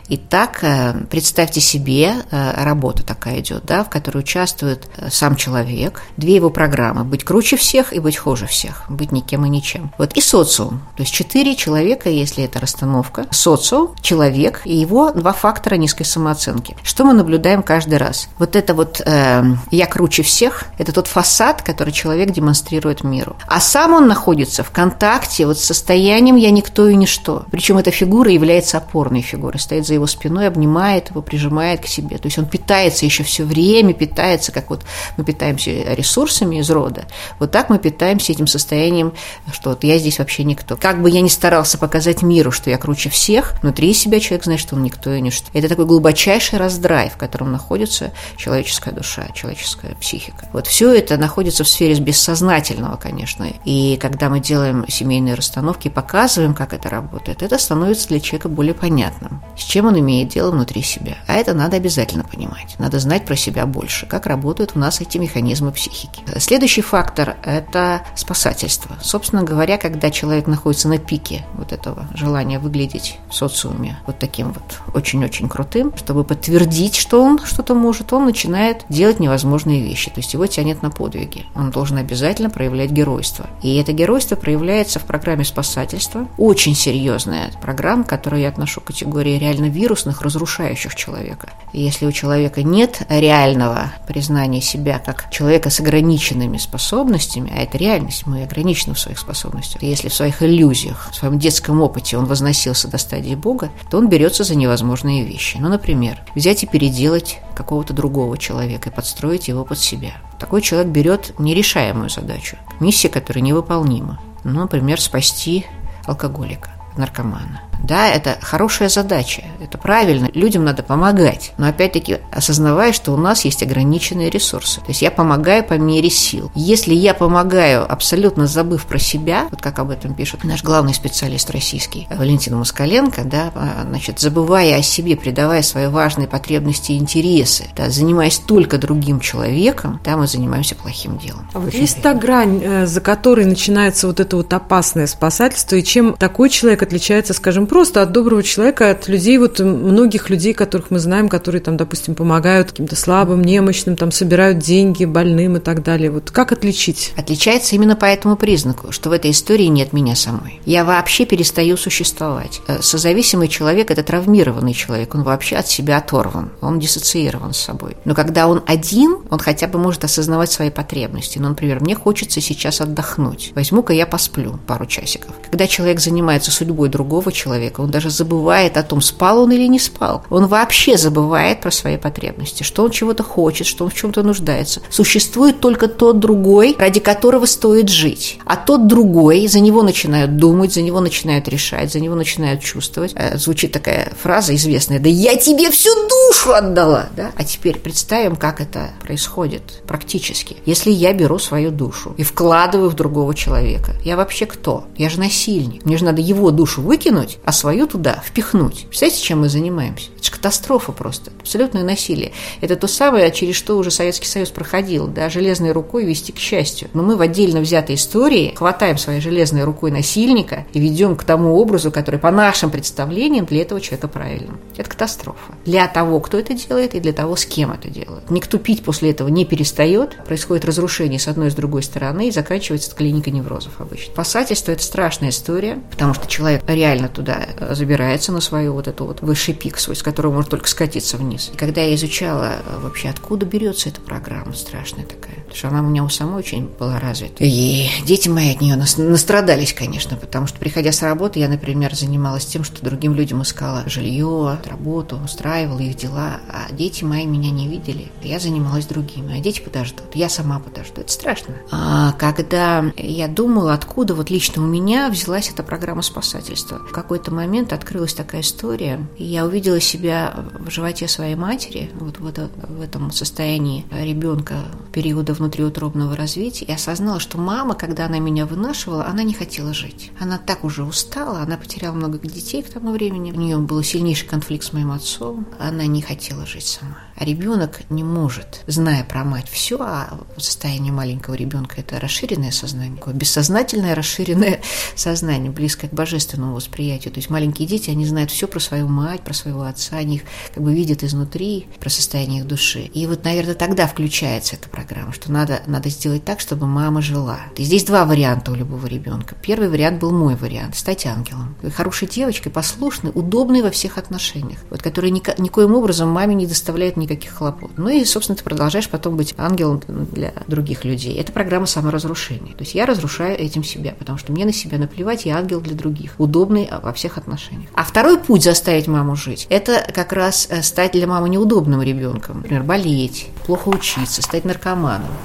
Итак, 0.08 0.58
э, 0.62 0.94
представьте 1.10 1.60
себе, 1.60 2.12
э, 2.30 2.64
работа 2.64 3.02
такая 3.02 3.40
идет, 3.40 3.64
да, 3.64 3.84
в 3.84 3.90
которой 3.90 4.18
участвует 4.18 4.88
э, 4.96 5.08
сам 5.10 5.34
человек, 5.36 6.02
две 6.16 6.36
его 6.36 6.50
программы– 6.50 7.04
быть 7.14 7.24
круче 7.24 7.56
всех 7.56 7.92
и 7.92 8.00
быть 8.00 8.16
хуже 8.16 8.46
всех, 8.46 8.84
быть 8.88 9.12
никем 9.12 9.46
и 9.46 9.48
ничем. 9.48 9.92
Вот 9.98 10.12
и 10.14 10.20
социум, 10.20 10.82
то 10.96 11.02
есть 11.02 11.12
четыре 11.14 11.56
человека, 11.56 12.10
если 12.10 12.44
это 12.44 12.60
расстановка, 12.60 13.26
социум, 13.30 13.94
человек 14.02 14.60
и 14.64 14.76
его 14.76 15.10
два 15.10 15.32
фактора 15.32 15.76
низкой 15.76 16.04
самооценки. 16.04 16.76
Что 16.82 17.04
мы 17.04 17.14
наблюдаем 17.24 17.62
каждый 17.62 17.96
раз. 17.96 18.28
Вот 18.38 18.54
это 18.54 18.74
вот 18.74 19.00
э, 19.04 19.42
«я 19.70 19.86
круче 19.86 20.22
всех»– 20.22 20.64
это 20.78 20.92
тот 20.92 21.06
фасад, 21.06 21.62
который 21.62 21.92
человек 21.92 22.30
демонстрирует 22.30 23.02
миру. 23.02 23.36
А 23.46 23.60
сам 23.60 23.94
он 23.94 24.06
находится 24.06 24.62
в 24.62 24.70
контакте 24.70 25.46
вот 25.46 25.58
с 25.58 25.64
состоянием 25.64 26.36
«я 26.36 26.50
никто 26.50 26.86
и 26.86 26.94
ничто». 26.94 27.46
Причем 27.50 27.78
эта 27.78 27.90
фигура 27.90 28.30
является 28.30 28.76
опорной 28.76 29.22
фигурой, 29.22 29.58
стоит 29.58 29.86
за 29.86 29.94
его 29.94 30.06
спиной, 30.06 30.46
обнимает 30.46 31.10
его, 31.10 31.22
прижимает 31.22 31.80
к 31.80 31.86
себе. 31.86 32.18
То 32.18 32.26
есть 32.26 32.38
он 32.38 32.44
питается 32.44 33.06
еще 33.06 33.24
все 33.24 33.44
время, 33.44 33.94
питается, 33.94 34.52
как 34.52 34.68
вот 34.68 34.84
мы 35.16 35.24
питаемся 35.24 35.70
ресурсами 35.94 36.56
из 36.56 36.70
рода, 36.70 37.06
вот 37.38 37.50
так 37.50 37.70
мы 37.70 37.78
питаемся 37.78 38.32
этим 38.32 38.46
состоянием, 38.46 39.14
что 39.50 39.70
вот 39.70 39.82
я 39.82 39.98
здесь 39.98 40.18
вообще 40.18 40.44
никто. 40.44 40.76
Как 40.76 41.00
бы 41.00 41.08
я 41.08 41.22
ни 41.22 41.28
старался 41.28 41.78
показать 41.78 42.22
миру, 42.22 42.50
что 42.50 42.68
я 42.68 42.76
круче 42.76 43.08
всех, 43.08 43.54
внутри 43.62 43.94
себя 43.94 44.20
человек 44.20 44.44
знает, 44.44 44.60
что 44.60 44.76
он 44.76 44.82
никто 44.82 45.12
и 45.12 45.20
ничто. 45.20 45.48
Это 45.54 45.68
такой 45.68 45.86
глубочайший 45.86 46.58
раздрай, 46.58 47.10
в 47.14 47.16
котором 47.16 47.52
находится 47.52 48.12
человеческая 48.36 48.92
душа, 48.92 49.28
человеческая 49.34 49.94
психика. 49.94 50.48
Вот 50.52 50.66
все 50.66 50.92
это 50.92 51.16
находится 51.16 51.64
в 51.64 51.68
сфере 51.68 51.94
бессознательного, 51.94 52.96
конечно. 52.96 53.46
И 53.64 53.96
когда 54.00 54.28
мы 54.28 54.40
делаем 54.40 54.84
семейные 54.88 55.34
расстановки 55.34 55.88
показываем, 55.88 56.54
как 56.54 56.72
это 56.72 56.88
работает, 56.90 57.42
это 57.42 57.58
становится 57.58 58.08
для 58.08 58.20
человека 58.20 58.48
более 58.48 58.74
понятным, 58.74 59.42
с 59.56 59.62
чем 59.62 59.86
он 59.86 59.98
имеет 60.00 60.28
дело 60.28 60.50
внутри 60.50 60.82
себя. 60.82 61.16
А 61.26 61.34
это 61.34 61.54
надо 61.54 61.76
обязательно 61.76 62.24
понимать. 62.24 62.74
Надо 62.78 62.98
знать 62.98 63.24
про 63.24 63.36
себя 63.36 63.66
больше, 63.66 64.06
как 64.06 64.26
работают 64.26 64.72
у 64.74 64.78
нас 64.78 65.00
эти 65.00 65.18
механизмы 65.18 65.70
психики. 65.70 66.22
Следующий 66.38 66.82
фактор– 66.82 67.36
это 67.44 68.02
спасательство. 68.16 68.96
Собственно 69.00 69.42
говоря, 69.42 69.78
когда 69.78 70.10
человек 70.10 70.46
находится 70.46 70.88
на 70.88 70.98
пике 70.98 71.44
вот 71.54 71.72
этого 71.72 72.06
желания 72.14 72.58
выглядеть 72.58 73.18
в 73.28 73.34
социуме 73.34 73.98
вот 74.06 74.18
таким 74.18 74.52
вот 74.52 74.80
очень-очень 74.94 75.48
крутым, 75.48 75.96
чтобы 75.96 76.24
подтвердить, 76.24 76.96
что 77.04 77.22
он 77.22 77.38
что-то 77.44 77.74
может, 77.74 78.14
он 78.14 78.24
начинает 78.24 78.86
делать 78.88 79.20
невозможные 79.20 79.82
вещи. 79.82 80.08
То 80.08 80.20
есть 80.20 80.32
его 80.32 80.46
тянет 80.46 80.82
на 80.82 80.90
подвиги. 80.90 81.44
Он 81.54 81.70
должен 81.70 81.98
обязательно 81.98 82.48
проявлять 82.48 82.92
геройство. 82.92 83.46
И 83.62 83.76
это 83.76 83.92
геройство 83.92 84.36
проявляется 84.36 85.00
в 85.00 85.04
программе 85.04 85.44
спасательства. 85.44 86.26
Очень 86.38 86.74
серьезная 86.74 87.50
программа, 87.60 88.04
которую 88.04 88.40
я 88.40 88.48
отношу 88.48 88.80
к 88.80 88.84
категории 88.84 89.38
реально 89.38 89.66
вирусных, 89.66 90.22
разрушающих 90.22 90.94
человека. 90.94 91.50
И 91.74 91.82
если 91.82 92.06
у 92.06 92.12
человека 92.12 92.62
нет 92.62 93.02
реального 93.10 93.92
признания 94.08 94.62
себя 94.62 94.98
как 94.98 95.28
человека 95.30 95.68
с 95.68 95.80
ограниченными 95.80 96.56
способностями, 96.56 97.52
а 97.54 97.64
это 97.64 97.76
реальность, 97.76 98.26
мы 98.26 98.44
ограничены 98.44 98.94
в 98.94 98.98
своих 98.98 99.18
способностях, 99.18 99.82
если 99.82 100.08
в 100.08 100.14
своих 100.14 100.42
иллюзиях, 100.42 101.10
в 101.12 101.16
своем 101.16 101.38
детском 101.38 101.82
опыте 101.82 102.16
он 102.16 102.24
возносился 102.24 102.88
до 102.88 102.96
стадии 102.96 103.34
Бога, 103.34 103.70
то 103.90 103.98
он 103.98 104.08
берется 104.08 104.42
за 104.42 104.54
невозможные 104.54 105.22
вещи. 105.22 105.58
Ну, 105.60 105.68
например, 105.68 106.22
взять 106.34 106.62
и 106.62 106.66
переделать 106.94 107.40
какого-то 107.56 107.92
другого 107.92 108.38
человека 108.38 108.88
и 108.88 108.92
подстроить 108.92 109.48
его 109.48 109.64
под 109.64 109.78
себя. 109.78 110.12
Такой 110.38 110.62
человек 110.62 110.92
берет 110.92 111.34
нерешаемую 111.40 112.08
задачу, 112.08 112.56
миссия, 112.78 113.08
которая 113.08 113.42
невыполнима. 113.42 114.20
Ну, 114.44 114.60
например, 114.60 115.00
спасти 115.00 115.66
алкоголика, 116.06 116.70
наркомана, 116.96 117.62
Да, 117.82 118.08
это 118.08 118.38
хорошая 118.40 118.88
задача, 118.88 119.44
это 119.60 119.78
правильно, 119.78 120.30
людям 120.34 120.64
надо 120.64 120.82
помогать. 120.82 121.52
Но 121.58 121.66
опять-таки 121.66 122.18
осознавая, 122.30 122.92
что 122.92 123.12
у 123.12 123.16
нас 123.16 123.44
есть 123.44 123.62
ограниченные 123.62 124.30
ресурсы. 124.30 124.80
То 124.80 124.88
есть 124.88 125.02
я 125.02 125.10
помогаю 125.10 125.64
по 125.64 125.74
мере 125.74 126.10
сил. 126.10 126.50
Если 126.54 126.94
я 126.94 127.14
помогаю, 127.14 127.90
абсолютно 127.90 128.46
забыв 128.46 128.86
про 128.86 128.98
себя, 128.98 129.48
вот 129.50 129.60
как 129.60 129.78
об 129.78 129.90
этом 129.90 130.14
пишет 130.14 130.44
наш 130.44 130.62
главный 130.62 130.94
специалист 130.94 131.50
российский 131.50 132.06
Валентин 132.10 132.56
Москаленко, 132.56 133.24
да, 133.24 133.52
а, 133.54 133.84
значит, 133.88 134.20
забывая 134.20 134.78
о 134.78 134.82
себе, 134.82 135.16
придавая 135.16 135.62
свои 135.62 135.86
важные 135.86 136.28
потребности 136.28 136.92
и 136.92 136.98
интересы, 136.98 137.66
да, 137.76 137.90
занимаясь 137.90 138.38
только 138.38 138.78
другим 138.78 139.20
человеком, 139.20 140.00
да, 140.04 140.16
мы 140.16 140.26
занимаемся 140.26 140.74
плохим 140.74 141.18
делом. 141.18 141.48
А 141.52 141.58
вот 141.58 141.74
есть 141.74 142.02
та 142.02 142.14
грань, 142.14 142.60
э, 142.62 142.86
за 142.86 143.00
которой 143.00 143.44
начинается 143.44 144.06
вот 144.06 144.20
это 144.20 144.36
вот 144.36 144.52
опасное 144.52 145.06
спасательство, 145.06 145.76
и 145.76 145.82
чем 145.82 146.14
такой 146.14 146.48
человек 146.50 146.82
отличается, 146.82 147.34
скажем, 147.34 147.63
просто 147.66 148.02
от 148.02 148.12
доброго 148.12 148.42
человека, 148.42 148.90
от 148.90 149.08
людей, 149.08 149.38
вот 149.38 149.60
многих 149.60 150.30
людей, 150.30 150.54
которых 150.54 150.90
мы 150.90 150.98
знаем, 150.98 151.28
которые 151.28 151.60
там, 151.60 151.76
допустим, 151.76 152.14
помогают 152.14 152.70
каким-то 152.70 152.96
слабым, 152.96 153.42
немощным, 153.42 153.96
там 153.96 154.12
собирают 154.12 154.58
деньги 154.58 155.04
больным 155.04 155.56
и 155.56 155.60
так 155.60 155.82
далее. 155.82 156.10
Вот 156.10 156.30
как 156.30 156.52
отличить? 156.52 157.12
Отличается 157.16 157.74
именно 157.74 157.96
по 157.96 158.04
этому 158.04 158.36
признаку, 158.36 158.92
что 158.92 159.10
в 159.10 159.12
этой 159.12 159.30
истории 159.30 159.66
нет 159.66 159.92
меня 159.92 160.14
самой. 160.14 160.60
Я 160.64 160.84
вообще 160.84 161.26
перестаю 161.26 161.76
существовать. 161.76 162.60
Э, 162.66 162.82
созависимый 162.82 163.48
человек– 163.48 163.90
это 163.92 164.02
травмированный 164.02 164.74
человек, 164.74 165.14
он 165.14 165.22
вообще 165.22 165.56
от 165.56 165.68
себя 165.68 165.98
оторван, 165.98 166.50
он 166.60 166.78
диссоциирован 166.78 167.52
с 167.52 167.58
собой. 167.58 167.96
Но 168.04 168.14
когда 168.14 168.48
он 168.48 168.62
один, 168.66 169.18
он 169.30 169.38
хотя 169.38 169.66
бы 169.66 169.78
может 169.78 170.04
осознавать 170.04 170.50
свои 170.50 170.70
потребности. 170.70 171.38
Ну, 171.38 171.48
например, 171.48 171.80
мне 171.80 171.94
хочется 171.94 172.40
сейчас 172.40 172.80
отдохнуть. 172.80 173.52
Возьму-ка 173.54 173.92
я 173.92 174.06
посплю 174.06 174.58
пару 174.66 174.86
часиков. 174.86 175.30
Когда 175.50 175.66
человек 175.66 176.00
занимается 176.00 176.50
судьбой 176.50 176.88
другого 176.88 177.32
человека, 177.32 177.53
он 177.78 177.90
даже 177.90 178.10
забывает 178.10 178.76
о 178.76 178.82
том, 178.82 179.00
спал 179.00 179.42
он 179.42 179.52
или 179.52 179.66
не 179.66 179.78
спал. 179.78 180.24
Он 180.30 180.46
вообще 180.46 180.96
забывает 180.96 181.60
про 181.60 181.70
свои 181.70 181.96
потребности, 181.96 182.62
что 182.62 182.84
он 182.84 182.90
чего-то 182.90 183.22
хочет, 183.22 183.66
что 183.66 183.84
он 183.84 183.90
в 183.90 183.94
чем-то 183.94 184.22
нуждается. 184.22 184.80
Существует 184.90 185.60
только 185.60 185.88
тот 185.88 186.18
другой, 186.18 186.76
ради 186.78 187.00
которого 187.00 187.46
стоит 187.46 187.88
жить. 187.88 188.38
А 188.44 188.56
тот 188.56 188.86
другой, 188.86 189.46
за 189.46 189.60
него 189.60 189.82
начинают 189.82 190.36
думать, 190.36 190.72
за 190.72 190.82
него 190.82 191.00
начинают 191.00 191.48
решать, 191.48 191.92
за 191.92 192.00
него 192.00 192.14
начинают 192.14 192.60
чувствовать. 192.60 193.12
Э, 193.14 193.36
звучит 193.36 193.72
такая 193.72 194.12
фраза 194.20 194.54
известная, 194.54 194.98
да 194.98 195.08
я 195.08 195.36
тебе 195.36 195.70
всю 195.70 195.90
душу 196.08 196.52
отдала. 196.52 197.08
Да? 197.16 197.32
А 197.36 197.44
теперь 197.44 197.78
представим, 197.78 198.36
как 198.36 198.60
это 198.60 198.90
происходит 199.02 199.82
практически. 199.86 200.56
Если 200.66 200.90
я 200.90 201.12
беру 201.12 201.38
свою 201.38 201.70
душу 201.70 202.14
и 202.16 202.22
вкладываю 202.22 202.90
в 202.90 202.94
другого 202.94 203.34
человека, 203.34 203.92
я 204.04 204.16
вообще 204.16 204.46
кто? 204.46 204.84
Я 204.96 205.10
же 205.10 205.20
насильник. 205.20 205.84
Мне 205.84 205.96
же 205.96 206.04
надо 206.04 206.20
его 206.20 206.50
душу 206.50 206.82
выкинуть, 206.82 207.38
а 207.44 207.52
свою 207.52 207.86
туда 207.86 208.22
впихнуть. 208.24 208.86
Представляете, 208.88 209.22
чем 209.22 209.40
мы 209.40 209.48
занимаемся? 209.48 210.10
Это 210.24 210.30
же 210.30 210.38
катастрофа 210.38 210.92
просто. 210.92 211.32
Абсолютное 211.40 211.82
насилие. 211.82 212.32
Это 212.62 212.76
то 212.76 212.86
самое, 212.86 213.30
через 213.30 213.56
что 213.56 213.76
уже 213.76 213.90
Советский 213.90 214.26
Союз 214.26 214.48
проходил. 214.48 215.06
Да, 215.06 215.28
железной 215.28 215.72
рукой 215.72 216.06
вести 216.06 216.32
к 216.32 216.38
счастью. 216.38 216.88
Но 216.94 217.02
мы 217.02 217.16
в 217.16 217.20
отдельно 217.20 217.60
взятой 217.60 217.96
истории 217.96 218.54
хватаем 218.56 218.96
своей 218.96 219.20
железной 219.20 219.64
рукой 219.64 219.90
насильника 219.90 220.66
и 220.72 220.80
ведем 220.80 221.16
к 221.16 221.24
тому 221.24 221.58
образу, 221.58 221.90
который 221.90 222.18
по 222.18 222.30
нашим 222.30 222.70
представлениям 222.70 223.44
для 223.44 223.60
этого 223.60 223.82
человека 223.82 224.08
правильным. 224.08 224.60
Это 224.78 224.88
катастрофа. 224.88 225.56
Для 225.66 225.86
того, 225.88 226.20
кто 226.20 226.38
это 226.38 226.54
делает, 226.54 226.94
и 226.94 227.00
для 227.00 227.12
того, 227.12 227.36
с 227.36 227.44
кем 227.44 227.70
это 227.72 227.90
делает. 227.90 228.30
Никто 228.30 228.56
пить 228.56 228.82
после 228.82 229.10
этого 229.10 229.28
не 229.28 229.44
перестает. 229.44 230.16
Происходит 230.24 230.64
разрушение 230.64 231.18
с 231.18 231.28
одной 231.28 231.48
и 231.48 231.50
с 231.50 231.54
другой 231.54 231.82
стороны 231.82 232.28
и 232.28 232.30
заканчивается 232.30 232.94
клиника 232.94 233.30
неврозов 233.30 233.78
обычно. 233.78 234.14
Спасательство– 234.14 234.72
это 234.72 234.82
страшная 234.82 235.28
история, 235.28 235.80
потому 235.90 236.14
что 236.14 236.26
человек 236.28 236.62
реально 236.66 237.10
туда 237.10 237.46
э, 237.58 237.74
забирается 237.74 238.32
на 238.32 238.40
свою 238.40 238.72
вот 238.72 238.88
эту 238.88 239.04
вот 239.04 239.20
высший 239.20 239.52
пик 239.52 239.76
с 239.76 239.88
которого 240.14 240.34
может 240.34 240.50
только 240.50 240.68
скатиться 240.68 241.16
вниз. 241.16 241.50
И 241.52 241.56
когда 241.56 241.80
я 241.80 241.92
изучала 241.96 242.58
э, 242.64 242.78
вообще, 242.80 243.08
откуда 243.08 243.44
берется 243.44 243.88
эта 243.88 244.00
программа 244.00 244.52
страшная 244.54 245.04
такая, 245.04 245.34
потому 245.34 245.56
что 245.56 245.68
она 245.68 245.80
у 245.80 245.86
меня 245.86 246.04
у 246.04 246.08
самой 246.08 246.38
очень 246.38 246.68
была 246.68 247.00
развита. 247.00 247.42
И 247.42 247.88
дети 248.06 248.28
мои 248.28 248.54
от 248.54 248.60
нее 248.60 248.76
настрадались, 248.76 249.72
конечно, 249.72 250.16
потому 250.16 250.46
что, 250.46 250.60
приходя 250.60 250.92
с 250.92 251.02
работы, 251.02 251.40
я, 251.40 251.48
например, 251.48 251.96
занималась 251.96 252.46
тем, 252.46 252.62
что 252.62 252.84
другим 252.84 253.14
людям 253.14 253.42
искала 253.42 253.82
жилье, 253.86 254.56
работу, 254.64 255.18
устраивала 255.24 255.80
их 255.80 255.96
дела, 255.96 256.38
а 256.48 256.72
дети 256.72 257.02
мои 257.02 257.26
меня 257.26 257.50
не 257.50 257.66
видели. 257.66 258.12
Я 258.22 258.38
занималась 258.38 258.86
другими, 258.86 259.36
а 259.36 259.42
дети 259.42 259.60
подождут, 259.60 260.14
я 260.14 260.28
сама 260.28 260.60
подожду. 260.60 261.00
Это 261.00 261.10
страшно. 261.10 261.56
А 261.72 262.12
когда 262.12 262.84
я 262.96 263.26
думала, 263.26 263.74
откуда 263.74 264.14
вот 264.14 264.30
лично 264.30 264.62
у 264.62 264.66
меня 264.66 265.08
взялась 265.10 265.50
эта 265.50 265.64
программа 265.64 266.02
спасательства, 266.02 266.78
в 266.78 266.92
какой-то 266.92 267.34
момент 267.34 267.72
открылась 267.72 268.14
такая 268.14 268.42
история, 268.42 269.04
и 269.18 269.24
я 269.24 269.44
увидела 269.44 269.80
себя 269.80 270.03
в 270.12 270.70
животе 270.70 271.08
своей 271.08 271.34
матери, 271.34 271.90
вот 271.94 272.18
в, 272.18 272.26
это, 272.26 272.50
в 272.68 272.80
этом 272.80 273.10
состоянии 273.10 273.84
ребенка 273.90 274.64
периода 274.94 275.34
внутриутробного 275.34 276.16
развития, 276.16 276.66
и 276.66 276.72
осознала, 276.72 277.18
что 277.18 277.36
мама, 277.36 277.74
когда 277.74 278.06
она 278.06 278.20
меня 278.20 278.46
вынашивала, 278.46 279.06
она 279.06 279.24
не 279.24 279.34
хотела 279.34 279.74
жить. 279.74 280.12
Она 280.20 280.38
так 280.38 280.62
уже 280.62 280.84
устала, 280.84 281.40
она 281.40 281.56
потеряла 281.56 281.94
много 281.94 282.18
детей 282.18 282.62
к 282.62 282.70
тому 282.70 282.92
времени, 282.92 283.32
у 283.32 283.34
нее 283.34 283.58
был 283.58 283.82
сильнейший 283.82 284.28
конфликт 284.28 284.64
с 284.64 284.72
моим 284.72 284.92
отцом, 284.92 285.48
она 285.58 285.86
не 285.86 286.00
хотела 286.00 286.46
жить 286.46 286.66
сама. 286.66 286.98
А 287.16 287.24
ребенок 287.24 287.80
не 287.90 288.04
может, 288.04 288.62
зная 288.68 289.04
про 289.04 289.24
мать 289.24 289.48
все, 289.48 289.78
а 289.80 290.18
в 290.36 290.40
состоянии 290.40 290.92
маленького 290.92 291.34
ребенка 291.34 291.76
это 291.80 291.98
расширенное 291.98 292.52
сознание, 292.52 293.00
бессознательное 293.14 293.94
расширенное 293.96 294.60
сознание, 294.94 295.50
близкое 295.50 295.88
к 295.88 295.92
божественному 295.92 296.54
восприятию. 296.54 297.12
То 297.12 297.18
есть 297.18 297.30
маленькие 297.30 297.66
дети, 297.66 297.90
они 297.90 298.06
знают 298.06 298.30
все 298.30 298.46
про 298.46 298.60
свою 298.60 298.86
мать, 298.86 299.22
про 299.22 299.34
своего 299.34 299.62
отца, 299.62 299.96
они 299.96 300.16
их 300.16 300.22
как 300.54 300.62
бы 300.62 300.72
видят 300.72 301.02
изнутри, 301.02 301.66
про 301.80 301.90
состояние 301.90 302.40
их 302.40 302.46
души. 302.46 302.82
И 302.94 303.06
вот, 303.08 303.24
наверное, 303.24 303.54
тогда 303.54 303.88
включается 303.88 304.56
эта 304.56 304.68
программа, 304.84 305.12
что 305.12 305.32
надо, 305.32 305.62
надо 305.66 305.88
сделать 305.88 306.24
так, 306.24 306.40
чтобы 306.40 306.66
мама 306.66 307.00
жила. 307.00 307.38
И 307.56 307.64
здесь 307.64 307.84
два 307.84 308.04
варианта 308.04 308.52
у 308.52 308.54
любого 308.54 308.86
ребенка. 308.86 309.34
Первый 309.40 309.68
вариант 309.68 310.00
был 310.00 310.12
мой 310.12 310.34
вариант– 310.34 310.76
стать 310.76 311.06
ангелом. 311.06 311.54
Хорошей 311.74 312.08
девочкой, 312.08 312.52
послушной, 312.52 313.12
удобной 313.14 313.62
во 313.62 313.70
всех 313.70 313.98
отношениях, 313.98 314.58
вот, 314.70 314.82
которая 314.82 315.10
ни, 315.10 315.22
никоим 315.40 315.74
образом 315.74 316.10
маме 316.10 316.34
не 316.34 316.46
доставляет 316.46 316.96
никаких 316.96 317.32
хлопот. 317.32 317.70
Ну 317.76 317.88
и, 317.88 318.04
собственно, 318.04 318.36
ты 318.36 318.44
продолжаешь 318.44 318.88
потом 318.88 319.16
быть 319.16 319.34
ангелом 319.38 319.80
для 319.88 320.32
других 320.46 320.84
людей. 320.84 321.16
Это 321.16 321.32
программа 321.32 321.66
саморазрушения. 321.66 322.52
То 322.52 322.62
есть 322.62 322.74
я 322.74 322.86
разрушаю 322.86 323.38
этим 323.38 323.64
себя, 323.64 323.94
потому 323.98 324.18
что 324.18 324.32
мне 324.32 324.44
на 324.44 324.52
себя 324.52 324.78
наплевать, 324.78 325.24
я 325.24 325.38
ангел 325.38 325.60
для 325.60 325.74
других, 325.74 326.14
удобный 326.18 326.68
во 326.82 326.92
всех 326.92 327.18
отношениях. 327.18 327.70
А 327.74 327.84
второй 327.84 328.18
путь 328.18 328.44
заставить 328.44 328.86
маму 328.86 329.16
жить– 329.16 329.46
это 329.50 329.86
как 329.94 330.12
раз 330.12 330.46
э, 330.50 330.62
стать 330.62 330.92
для 330.92 331.06
мамы 331.06 331.28
неудобным 331.28 331.82
ребенком. 331.82 332.38
Например, 332.38 332.62
болеть, 332.62 333.28
плохо 333.46 333.68
учиться, 333.68 334.22
стать 334.22 334.44
наркоманом. 334.44 334.73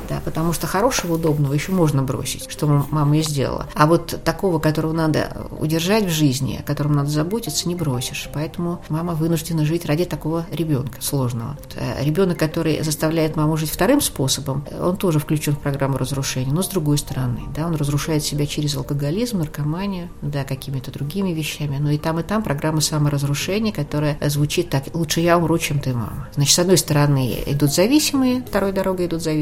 Да, 0.08 0.22
потому 0.24 0.54
что 0.54 0.68
хорошего, 0.68 1.16
удобного 1.16 1.54
еще 1.54 1.72
можно 1.72 2.04
бросить, 2.04 2.50
что 2.50 2.68
мама 2.90 3.18
и 3.18 3.22
сделала. 3.22 3.68
А 3.76 3.86
вот 3.88 4.20
такого, 4.24 4.60
которого 4.60 4.94
надо 4.94 5.48
удержать 5.60 6.06
в 6.06 6.10
жизни, 6.10 6.60
о 6.60 6.64
котором 6.64 6.94
надо 6.94 7.10
заботиться, 7.10 7.68
не 7.68 7.76
бросишь. 7.76 8.30
Поэтому 8.34 8.82
мама 8.90 9.14
вынуждена 9.14 9.66
жить 9.66 9.86
ради 9.86 10.06
такого 10.06 10.46
ребенка 10.52 11.02
сложного. 11.02 11.58
Э, 11.76 12.04
ребенок, 12.04 12.38
который 12.38 12.82
заставляет 12.84 13.36
маму 13.36 13.58
жить 13.58 13.70
вторым 13.70 14.02
способом, 14.02 14.66
он 14.82 14.98
тоже 14.98 15.20
включен 15.20 15.56
в 15.56 15.60
программу 15.60 15.98
разрушения, 15.98 16.52
но 16.52 16.62
с 16.62 16.68
другой 16.68 16.98
стороны. 16.98 17.42
Да, 17.56 17.68
он 17.68 17.76
разрушает 17.76 18.24
себя 18.24 18.46
через 18.46 18.76
алкоголизм, 18.76 19.40
наркоманию, 19.40 20.10
да, 20.22 20.44
какими-то 20.44 20.92
другими 20.92 21.32
вещами. 21.32 21.78
Но 21.80 21.92
и 21.92 21.98
там, 21.98 22.20
и 22.20 22.24
там 22.24 22.44
программа 22.44 22.82
саморазрушения, 22.82 23.72
которая 23.72 24.18
звучит 24.28 24.70
так 24.70 24.86
«лучше 24.94 25.22
я 25.22 25.38
умру, 25.38 25.58
чем 25.58 25.80
ты, 25.80 25.94
мама». 25.94 26.28
Значит, 26.36 26.56
с 26.56 26.60
одной 26.60 26.78
стороны 26.78 27.44
идут 27.46 27.74
зависимые, 27.74 28.44
второй 28.48 28.72
дорогой 28.72 29.08
идут 29.08 29.22
зависимые, 29.22 29.39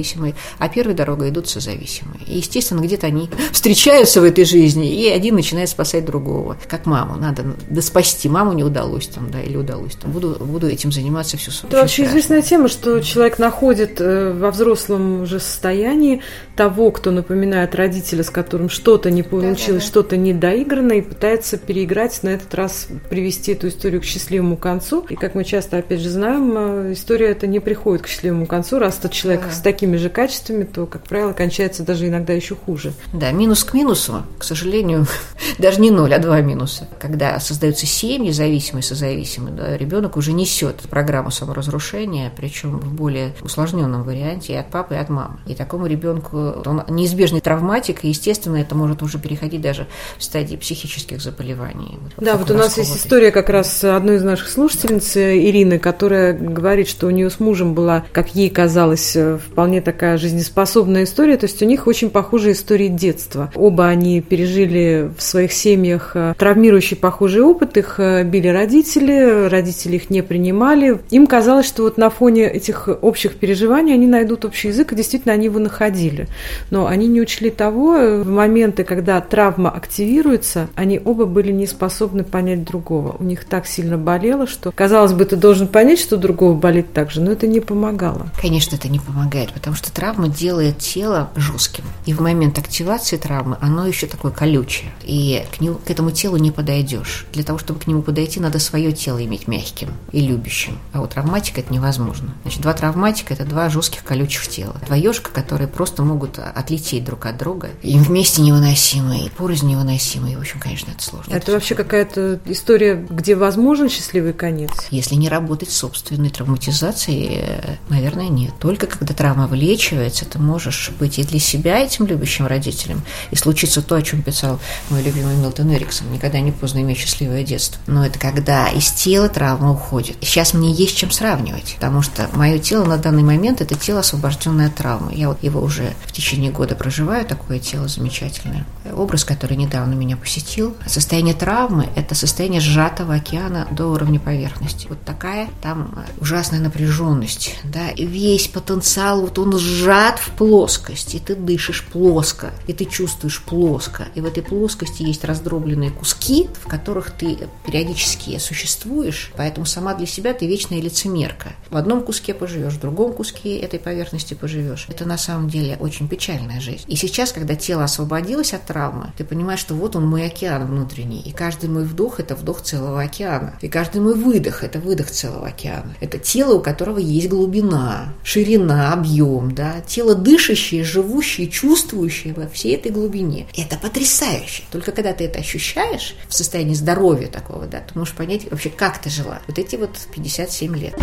а 0.59 0.69
первой 0.69 0.93
дорогой 0.93 1.29
идут 1.29 1.49
созависимые. 1.49 2.21
И, 2.25 2.37
естественно, 2.37 2.81
где-то 2.81 3.07
они 3.07 3.29
встречаются 3.51 4.21
в 4.21 4.23
этой 4.23 4.45
жизни, 4.45 4.93
и 4.93 5.09
один 5.09 5.35
начинает 5.35 5.69
спасать 5.69 6.05
другого. 6.05 6.57
Как 6.67 6.85
маму. 6.85 7.15
Надо 7.15 7.43
да 7.69 7.81
спасти. 7.81 8.29
Маму 8.29 8.53
не 8.53 8.63
удалось 8.63 9.07
там, 9.07 9.29
да, 9.31 9.41
или 9.41 9.57
удалось 9.57 9.95
там. 9.95 10.11
Буду, 10.11 10.37
буду 10.39 10.67
этим 10.67 10.91
заниматься 10.91 11.37
всю 11.37 11.51
свою 11.51 11.69
Это 11.69 11.81
вообще 11.81 12.03
страшно. 12.03 12.11
известная 12.11 12.41
тема, 12.41 12.67
что 12.67 12.99
человек 12.99 13.39
находит 13.39 13.99
э, 13.99 14.33
во 14.33 14.51
взрослом 14.51 15.21
уже 15.21 15.39
состоянии 15.39 16.21
того, 16.55 16.91
кто 16.91 17.11
напоминает 17.11 17.75
родителя, 17.75 18.23
с 18.23 18.29
которым 18.29 18.69
что-то 18.69 19.11
не 19.11 19.23
получилось, 19.23 19.65
да, 19.67 19.73
да, 19.73 19.79
да. 19.79 19.85
что-то 19.85 20.17
недоиграно, 20.17 20.93
и 20.93 21.01
пытается 21.01 21.57
переиграть, 21.57 22.23
на 22.23 22.29
этот 22.29 22.53
раз 22.55 22.87
привести 23.09 23.53
эту 23.53 23.67
историю 23.67 24.01
к 24.01 24.05
счастливому 24.05 24.57
концу. 24.57 25.05
И 25.09 25.15
как 25.15 25.35
мы 25.35 25.43
часто, 25.43 25.77
опять 25.77 25.99
же, 25.99 26.09
знаем, 26.09 26.53
э, 26.55 26.93
история 26.93 27.27
эта 27.27 27.47
не 27.47 27.59
приходит 27.59 28.03
к 28.03 28.07
счастливому 28.07 28.45
концу 28.45 28.79
раз 28.79 28.95
тот 28.95 29.11
человек 29.11 29.41
да. 29.45 29.51
с 29.51 29.59
такими 29.87 29.97
же 29.97 30.09
качествами, 30.09 30.65
то, 30.65 30.85
как 30.85 31.03
правило, 31.03 31.31
кончается 31.31 31.81
даже 31.81 32.09
иногда 32.09 32.33
еще 32.33 32.55
хуже. 32.55 32.91
Да, 33.13 33.31
минус 33.31 33.63
к 33.63 33.73
минусу, 33.73 34.23
к 34.37 34.43
сожалению, 34.43 35.07
даже 35.59 35.79
не 35.79 35.91
ноль, 35.91 36.13
а 36.13 36.19
два 36.19 36.41
минуса. 36.41 36.89
Когда 36.99 37.39
создаются 37.39 37.85
семьи 37.85 38.31
зависимые, 38.31 38.83
созависимые, 38.83 39.55
да, 39.55 39.77
ребенок 39.77 40.17
уже 40.17 40.33
несет 40.33 40.81
программу 40.89 41.31
саморазрушения, 41.31 42.33
причем 42.35 42.79
в 42.79 42.93
более 42.93 43.33
усложненном 43.41 44.03
варианте 44.03 44.53
и 44.53 44.55
от 44.57 44.69
папы, 44.69 44.95
и 44.95 44.97
от 44.97 45.07
мамы. 45.07 45.37
И 45.45 45.55
такому 45.55 45.87
ребенку 45.87 46.37
он 46.65 46.83
неизбежный 46.89 47.39
травматик, 47.39 48.03
и, 48.03 48.09
естественно, 48.09 48.57
это 48.57 48.75
может 48.75 49.01
уже 49.01 49.19
переходить 49.19 49.61
даже 49.61 49.87
в 50.17 50.23
стадии 50.23 50.57
психических 50.57 51.21
заболеваний. 51.21 51.97
Да, 52.17 52.35
вот 52.35 52.51
у 52.51 52.55
нас 52.55 52.77
есть 52.77 52.97
история 52.97 53.31
как 53.31 53.47
раз 53.47 53.85
одной 53.85 54.17
из 54.17 54.23
наших 54.23 54.49
слушательниц, 54.49 55.15
Ирины, 55.15 55.79
которая 55.79 56.33
говорит, 56.33 56.89
что 56.89 57.07
у 57.07 57.09
нее 57.09 57.29
с 57.29 57.39
мужем 57.39 57.73
была, 57.73 58.03
как 58.11 58.35
ей 58.35 58.49
казалось, 58.49 59.15
вполне 59.37 59.76
такая 59.81 60.17
жизнеспособная 60.17 61.03
история, 61.03 61.37
то 61.37 61.45
есть 61.45 61.61
у 61.61 61.65
них 61.65 61.87
очень 61.87 62.09
похожая 62.09 62.53
история 62.53 62.89
детства. 62.89 63.51
Оба 63.55 63.87
они 63.87 64.21
пережили 64.21 65.11
в 65.17 65.21
своих 65.21 65.51
семьях 65.51 66.15
травмирующий 66.37 66.97
похожий 66.97 67.41
опыт, 67.41 67.77
их 67.77 67.99
били 67.99 68.47
родители, 68.47 69.47
родители 69.47 69.95
их 69.95 70.09
не 70.09 70.21
принимали. 70.21 70.99
Им 71.09 71.27
казалось, 71.27 71.65
что 71.65 71.83
вот 71.83 71.97
на 71.97 72.09
фоне 72.09 72.47
этих 72.47 72.89
общих 73.01 73.35
переживаний 73.35 73.93
они 73.93 74.07
найдут 74.07 74.45
общий 74.45 74.69
язык, 74.69 74.93
и 74.93 74.95
действительно 74.95 75.33
они 75.33 75.45
его 75.45 75.59
находили. 75.59 76.27
Но 76.71 76.87
они 76.87 77.07
не 77.07 77.21
учли 77.21 77.49
того, 77.49 78.21
в 78.23 78.27
моменты, 78.27 78.83
когда 78.83 79.19
травма 79.21 79.69
активируется, 79.69 80.67
они 80.75 80.99
оба 81.03 81.25
были 81.25 81.51
не 81.51 81.67
способны 81.67 82.23
понять 82.23 82.63
другого. 82.63 83.15
У 83.19 83.23
них 83.23 83.45
так 83.45 83.67
сильно 83.67 83.97
болело, 83.97 84.47
что, 84.47 84.71
казалось 84.71 85.13
бы, 85.13 85.25
ты 85.25 85.35
должен 85.35 85.67
понять, 85.67 85.99
что 85.99 86.17
другого 86.17 86.53
болит 86.53 86.93
так 86.93 87.11
же, 87.11 87.21
но 87.21 87.31
это 87.31 87.47
не 87.47 87.59
помогало. 87.59 88.27
Конечно, 88.41 88.75
это 88.75 88.89
не 88.89 88.99
помогает, 88.99 89.51
потому 89.57 89.75
что 89.75 89.91
травма 89.91 90.27
делает 90.27 90.77
тело 90.77 91.31
жестким. 91.35 91.83
И 92.05 92.13
в 92.13 92.21
момент 92.21 92.59
активации 92.59 93.17
травмы 93.17 93.57
оно 93.59 93.87
еще 93.87 94.05
такое 94.05 94.31
колючее. 94.31 94.91
И 95.03 95.43
к, 95.51 95.59
нему, 95.59 95.75
к 95.75 95.89
этому 95.89 96.11
телу 96.11 96.37
не 96.37 96.51
подойдешь. 96.51 97.25
Для 97.33 97.43
того, 97.43 97.57
чтобы 97.57 97.79
к 97.79 97.87
нему 97.87 98.03
подойти, 98.03 98.39
надо 98.39 98.59
свое 98.59 98.91
тело 98.91 99.23
иметь 99.25 99.47
мягким 99.47 99.89
и 100.11 100.21
любящим. 100.21 100.77
А 100.93 101.01
у 101.01 101.07
травматика 101.07 101.61
это 101.61 101.73
невозможно. 101.73 102.33
Значит, 102.43 102.61
два 102.61 102.73
травматика– 102.73 103.33
это 103.35 103.45
два 103.45 103.69
жестких 103.69 104.03
колючих 104.03 104.47
тела. 104.47 104.75
Два 104.85 104.95
ежика, 104.95 105.31
которые 105.31 105.67
просто 105.67 106.03
могут 106.03 106.37
отлететь 106.37 107.03
друг 107.03 107.25
от 107.25 107.37
друга. 107.37 107.69
Им 107.81 108.03
вместе 108.03 108.41
невыносимо, 108.43 109.17
и 109.17 109.29
порознь 109.29 109.67
невыносимо. 109.67 110.29
И, 110.29 110.35
в 110.35 110.39
общем, 110.39 110.59
конечно, 110.59 110.91
это 110.91 111.03
сложно. 111.03 111.31
Это, 111.31 111.37
это 111.37 111.51
вообще 111.53 111.73
какая-то 111.73 112.39
история, 112.45 112.95
где 113.09 113.35
возможен 113.35 113.89
счастливый 113.89 114.33
конец? 114.33 114.71
Если 114.91 115.15
не 115.15 115.29
работать 115.29 115.71
с 115.71 115.77
собственной 115.77 116.29
травматизацией, 116.29 117.77
наверное, 117.89 118.29
нет. 118.29 118.53
Только 118.59 118.85
когда 118.87 119.13
травма 119.13 119.46
вылечивается, 119.47 120.25
ты 120.25 120.39
можешь 120.39 120.91
быть 120.99 121.19
и 121.19 121.23
для 121.23 121.39
себя 121.39 121.79
этим 121.79 122.05
любящим 122.05 122.45
родителем, 122.45 123.01
и 123.31 123.35
случится 123.35 123.81
то, 123.81 123.95
о 123.95 124.01
чем 124.01 124.21
писал 124.21 124.59
мой 124.89 125.01
любимый 125.01 125.35
Милтон 125.35 125.73
Эриксон, 125.73 126.11
никогда 126.11 126.39
не 126.39 126.51
поздно 126.51 126.79
иметь 126.79 126.97
счастливое 126.97 127.43
детство. 127.43 127.81
Но 127.87 128.05
это 128.05 128.19
когда 128.19 128.67
из 128.69 128.91
тела 128.91 129.29
травма 129.29 129.71
уходит. 129.71 130.17
Сейчас 130.21 130.53
мне 130.53 130.71
есть 130.71 130.97
чем 130.97 131.11
сравнивать, 131.11 131.75
потому 131.75 132.01
что 132.01 132.29
мое 132.33 132.59
тело 132.59 132.85
на 132.85 132.97
данный 132.97 133.23
момент– 133.23 133.61
это 133.61 133.75
тело, 133.75 133.99
освобожденное 133.99 134.67
от 134.67 134.75
травмы. 134.75 135.13
Я 135.13 135.29
вот 135.29 135.41
его 135.43 135.61
уже 135.61 135.93
в 136.05 136.11
течение 136.11 136.51
года 136.51 136.75
проживаю, 136.75 137.25
такое 137.25 137.59
тело 137.59 137.87
замечательное. 137.87 138.65
Образ, 138.93 139.23
который 139.23 139.57
недавно 139.57 139.93
меня 139.93 140.17
посетил. 140.17 140.75
Состояние 140.85 141.33
травмы– 141.33 141.89
это 141.95 142.15
состояние 142.15 142.61
сжатого 142.61 143.15
океана 143.15 143.67
до 143.71 143.87
уровня 143.87 144.19
поверхности. 144.19 144.87
Вот 144.87 145.01
такая 145.03 145.49
там 145.61 146.03
ужасная 146.19 146.59
напряженность, 146.59 147.55
да, 147.63 147.89
и 147.89 148.05
весь 148.05 148.47
потенциал, 148.47 149.21
вот 149.21 149.36
он 149.37 149.57
сжат 149.57 150.19
в 150.19 150.31
плоскость, 150.31 151.15
и 151.15 151.19
ты 151.19 151.35
дышишь 151.35 151.85
плоско, 151.85 152.51
и 152.67 152.73
ты 152.73 152.85
чувствуешь 152.85 153.41
плоско, 153.41 154.07
и 154.15 154.21
в 154.21 154.25
этой 154.25 154.43
плоскости 154.43 155.03
есть 155.03 155.23
раздробленные 155.23 155.91
куски, 155.91 156.49
в 156.61 156.67
которых 156.67 157.11
ты 157.11 157.37
периодически 157.65 158.37
существуешь, 158.37 159.31
поэтому 159.35 159.65
сама 159.65 159.93
для 159.93 160.07
себя 160.07 160.33
ты 160.33 160.47
вечная 160.47 160.81
лицемерка. 160.81 161.53
В 161.69 161.77
одном 161.77 162.01
куске 162.01 162.33
поживешь, 162.33 162.73
в 162.73 162.79
другом 162.79 163.13
куске 163.13 163.57
этой 163.57 163.79
поверхности 163.79 164.33
поживешь. 164.33 164.85
Это 164.89 165.05
на 165.05 165.17
самом 165.17 165.49
деле 165.49 165.77
очень 165.79 166.07
печальная 166.07 166.59
жизнь. 166.59 166.83
И 166.87 166.95
сейчас, 166.95 167.31
когда 167.31 167.55
тело 167.55 167.83
освободилось 167.83 168.53
от 168.53 168.65
травмы, 168.65 169.11
ты 169.17 169.23
понимаешь, 169.23 169.59
что 169.59 169.75
вот 169.75 169.95
он 169.95 170.05
мой 170.05 170.25
океан 170.25 170.65
внутренний, 170.65 171.21
и 171.21 171.31
каждый 171.31 171.69
мой 171.69 171.83
вдох– 171.83 172.19
это 172.21 172.35
вдох 172.35 172.61
целого 172.61 173.01
океана, 173.01 173.55
и 173.61 173.67
каждый 173.67 174.01
мой 174.01 174.15
выдох– 174.15 174.63
это 174.63 174.79
выдох 174.79 175.11
целого 175.11 175.47
океана. 175.47 175.95
Это 175.99 176.17
тело, 176.17 176.55
у 176.55 176.61
которого 176.61 176.99
есть 176.99 177.29
глубина, 177.29 178.13
ширина, 178.23 178.93
объем, 178.93 179.26
да, 179.51 179.81
тело 179.81 180.15
дышащее, 180.15 180.83
живущее, 180.83 181.47
чувствующее 181.47 182.33
во 182.33 182.47
всей 182.47 182.75
этой 182.75 182.91
глубине. 182.91 183.47
Это 183.55 183.77
потрясающе. 183.77 184.63
Только 184.71 184.91
когда 184.91 185.13
ты 185.13 185.25
это 185.25 185.39
ощущаешь 185.39 186.15
в 186.27 186.33
состоянии 186.33 186.73
здоровья 186.73 187.27
такого, 187.27 187.65
да, 187.67 187.79
ты 187.79 187.97
можешь 187.97 188.13
понять 188.13 188.49
вообще, 188.49 188.69
как 188.69 189.01
ты 189.01 189.09
жила. 189.09 189.41
Вот 189.47 189.59
эти 189.59 189.75
вот 189.75 189.91
57 190.13 190.75
лет. 190.75 190.95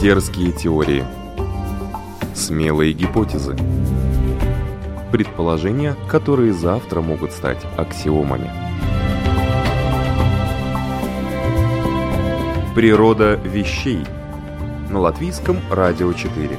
Дерзкие 0.00 0.52
теории. 0.52 1.04
Смелые 2.34 2.92
гипотезы. 2.92 3.56
Предположения, 5.10 5.96
которые 6.08 6.52
завтра 6.52 7.00
могут 7.00 7.32
стать 7.32 7.58
аксиомами. 7.76 8.50
Природа 12.78 13.34
вещей. 13.34 14.06
На 14.88 15.00
латвийском 15.00 15.58
радио 15.68 16.12
4. 16.12 16.50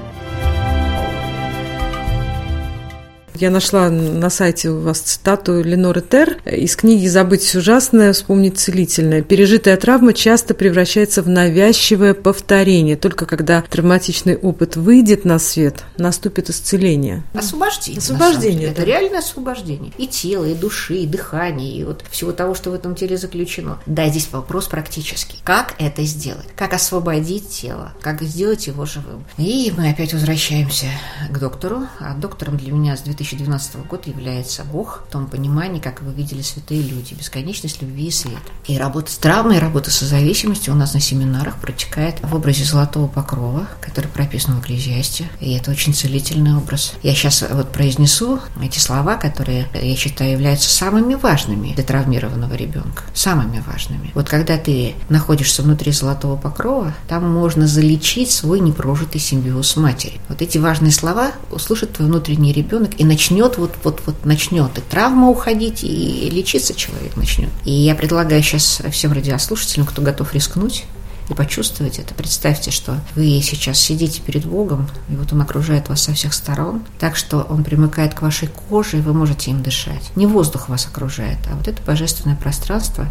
Я 3.39 3.51
нашла 3.51 3.89
на 3.89 4.29
сайте 4.29 4.69
у 4.69 4.81
вас 4.81 4.99
цитату 4.99 5.63
Леноры 5.63 6.01
Тер 6.01 6.41
из 6.45 6.75
книги 6.75 7.07
«Забыть 7.07 7.55
ужасное, 7.55 8.11
вспомнить 8.11 8.59
целительное». 8.59 9.21
Пережитая 9.21 9.77
травма 9.77 10.11
часто 10.11 10.53
превращается 10.53 11.23
в 11.23 11.29
навязчивое 11.29 12.13
повторение. 12.13 12.97
Только 12.97 13.25
когда 13.25 13.61
травматичный 13.61 14.35
опыт 14.35 14.75
выйдет 14.75 15.23
на 15.23 15.39
свет, 15.39 15.85
наступит 15.97 16.49
исцеление. 16.49 17.23
Освобождение. 17.33 17.99
Освобождение. 17.99 18.71
Это 18.71 18.83
реальное 18.83 19.19
освобождение. 19.19 19.93
И 19.97 20.07
тела, 20.07 20.43
и 20.43 20.53
души, 20.53 20.97
и 20.97 21.07
дыхания, 21.07 21.79
и 21.79 21.85
вот 21.85 22.03
всего 22.11 22.33
того, 22.33 22.55
что 22.55 22.71
в 22.71 22.73
этом 22.73 22.93
теле 22.93 23.17
заключено. 23.17 23.79
Да, 23.85 24.09
здесь 24.09 24.27
вопрос 24.33 24.67
практический. 24.67 25.39
Как 25.45 25.75
это 25.79 26.03
сделать? 26.03 26.47
Как 26.57 26.73
освободить 26.73 27.47
тело? 27.47 27.93
Как 28.01 28.21
сделать 28.21 28.67
его 28.67 28.85
живым? 28.85 29.23
И 29.37 29.71
мы 29.77 29.91
опять 29.91 30.11
возвращаемся 30.11 30.87
к 31.31 31.39
доктору. 31.39 31.83
А 32.01 32.15
доктором 32.15 32.57
для 32.57 32.73
меня 32.73 32.97
с 32.97 33.01
2000 33.01 33.28
2012 33.35 33.87
года 33.87 34.09
является 34.09 34.63
Бог 34.63 35.03
в 35.07 35.11
том 35.11 35.27
понимании, 35.27 35.79
как 35.79 36.01
вы 36.01 36.13
видели 36.13 36.41
святые 36.41 36.81
люди, 36.81 37.13
бесконечность 37.13 37.81
любви 37.81 38.07
и 38.07 38.11
света. 38.11 38.39
И 38.67 38.77
работа 38.77 39.11
с 39.11 39.17
травмой, 39.17 39.59
работа 39.59 39.91
со 39.91 40.05
зависимостью 40.05 40.73
у 40.73 40.77
нас 40.77 40.93
на 40.93 40.99
семинарах 40.99 41.59
протекает 41.59 42.15
в 42.21 42.35
образе 42.35 42.63
золотого 42.63 43.07
покрова, 43.07 43.67
который 43.81 44.07
прописан 44.07 44.55
в 44.55 44.61
Экклезиасте. 44.61 45.29
И 45.39 45.53
это 45.53 45.71
очень 45.71 45.93
целительный 45.93 46.55
образ. 46.55 46.93
Я 47.03 47.13
сейчас 47.13 47.43
вот 47.49 47.71
произнесу 47.71 48.39
эти 48.61 48.79
слова, 48.79 49.15
которые, 49.15 49.67
я 49.73 49.95
считаю, 49.95 50.31
являются 50.31 50.69
самыми 50.69 51.15
важными 51.15 51.73
для 51.73 51.83
травмированного 51.83 52.53
ребенка. 52.55 53.03
Самыми 53.13 53.63
важными. 53.65 54.11
Вот 54.15 54.27
когда 54.27 54.57
ты 54.57 54.95
находишься 55.09 55.61
внутри 55.61 55.91
золотого 55.91 56.35
покрова, 56.35 56.93
там 57.07 57.29
можно 57.29 57.67
залечить 57.67 58.31
свой 58.31 58.59
непрожитый 58.59 59.21
симбиоз 59.21 59.69
с 59.69 59.75
матерью. 59.75 60.19
Вот 60.29 60.41
эти 60.41 60.57
важные 60.57 60.91
слова 60.91 61.31
услышит 61.51 61.93
твой 61.93 62.07
внутренний 62.07 62.51
ребенок 62.51 62.91
и 62.97 63.03
начнет 63.03 63.18
начнет 63.19 63.57
вот, 63.57 63.75
вот, 63.83 64.01
вот 64.05 64.25
начнет 64.25 64.77
и 64.77 64.81
травма 64.81 65.27
уходить, 65.27 65.83
и 65.83 66.29
лечиться 66.29 66.73
человек 66.73 67.17
начнет. 67.17 67.49
И 67.65 67.71
я 67.71 67.93
предлагаю 67.93 68.41
сейчас 68.41 68.81
всем 68.91 69.11
радиослушателям, 69.11 69.85
кто 69.85 70.01
готов 70.01 70.33
рискнуть, 70.33 70.85
и 71.29 71.33
почувствовать 71.33 71.99
это. 71.99 72.13
Представьте, 72.13 72.71
что 72.71 72.95
вы 73.15 73.41
сейчас 73.43 73.77
сидите 73.77 74.21
перед 74.21 74.45
Богом, 74.45 74.89
и 75.09 75.15
вот 75.17 75.33
Он 75.33 75.41
окружает 75.41 75.89
вас 75.89 76.01
со 76.01 76.13
всех 76.13 76.33
сторон, 76.33 76.81
так 76.97 77.17
что 77.17 77.41
Он 77.41 77.65
примыкает 77.65 78.13
к 78.13 78.21
вашей 78.21 78.47
коже, 78.47 78.99
и 78.99 79.01
вы 79.01 79.13
можете 79.13 79.51
им 79.51 79.61
дышать. 79.61 80.11
Не 80.15 80.25
воздух 80.25 80.69
вас 80.69 80.87
окружает, 80.87 81.39
а 81.51 81.55
вот 81.55 81.67
это 81.67 81.83
божественное 81.83 82.37
пространство 82.37 83.09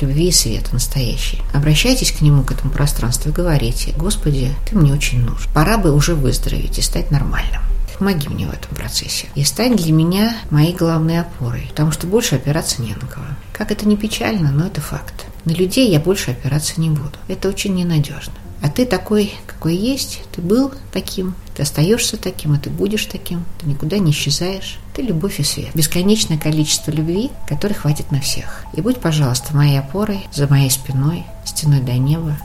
любви 0.00 0.28
и 0.28 0.32
света 0.32 0.70
настоящий. 0.72 1.42
Обращайтесь 1.52 2.12
к 2.12 2.22
Нему, 2.22 2.44
к 2.44 2.50
этому 2.50 2.72
пространству, 2.72 3.28
и 3.28 3.34
говорите, 3.34 3.92
«Господи, 3.98 4.54
Ты 4.68 4.76
мне 4.76 4.94
очень 4.94 5.20
нужен. 5.20 5.52
Пора 5.52 5.76
бы 5.76 5.92
уже 5.92 6.14
выздороветь 6.14 6.78
и 6.78 6.82
стать 6.82 7.10
нормальным». 7.10 7.60
Помоги 7.98 8.28
мне 8.28 8.46
в 8.46 8.52
этом 8.52 8.74
процессе. 8.74 9.28
И 9.34 9.44
стань 9.44 9.76
для 9.76 9.92
меня 9.92 10.36
моей 10.50 10.74
главной 10.74 11.20
опорой, 11.20 11.66
потому 11.70 11.92
что 11.92 12.06
больше 12.06 12.36
опираться 12.36 12.82
не 12.82 12.94
на 12.94 13.06
кого. 13.06 13.26
Как 13.52 13.70
это 13.70 13.86
не 13.86 13.96
печально, 13.96 14.50
но 14.50 14.66
это 14.66 14.80
факт. 14.80 15.26
На 15.44 15.52
людей 15.52 15.90
я 15.90 16.00
больше 16.00 16.32
опираться 16.32 16.80
не 16.80 16.90
буду. 16.90 17.12
Это 17.28 17.48
очень 17.48 17.74
ненадежно. 17.74 18.32
А 18.62 18.70
ты 18.70 18.86
такой, 18.86 19.34
какой 19.46 19.76
есть, 19.76 20.22
ты 20.32 20.40
был 20.40 20.72
таким, 20.90 21.34
ты 21.54 21.62
остаешься 21.62 22.16
таким, 22.16 22.54
и 22.54 22.58
ты 22.58 22.70
будешь 22.70 23.04
таким, 23.04 23.44
ты 23.60 23.66
никуда 23.66 23.98
не 23.98 24.10
исчезаешь. 24.10 24.78
Ты 24.94 25.02
любовь 25.02 25.38
и 25.38 25.42
свет. 25.42 25.70
Бесконечное 25.74 26.38
количество 26.38 26.90
любви, 26.90 27.30
которой 27.46 27.74
хватит 27.74 28.10
на 28.10 28.20
всех. 28.20 28.64
И 28.72 28.80
будь, 28.80 29.00
пожалуйста, 29.00 29.54
моей 29.54 29.78
опорой, 29.78 30.26
за 30.32 30.46
моей 30.46 30.70
спиной, 30.70 31.24
стеной 31.44 31.80
до 31.80 31.92
неба. 31.92 32.38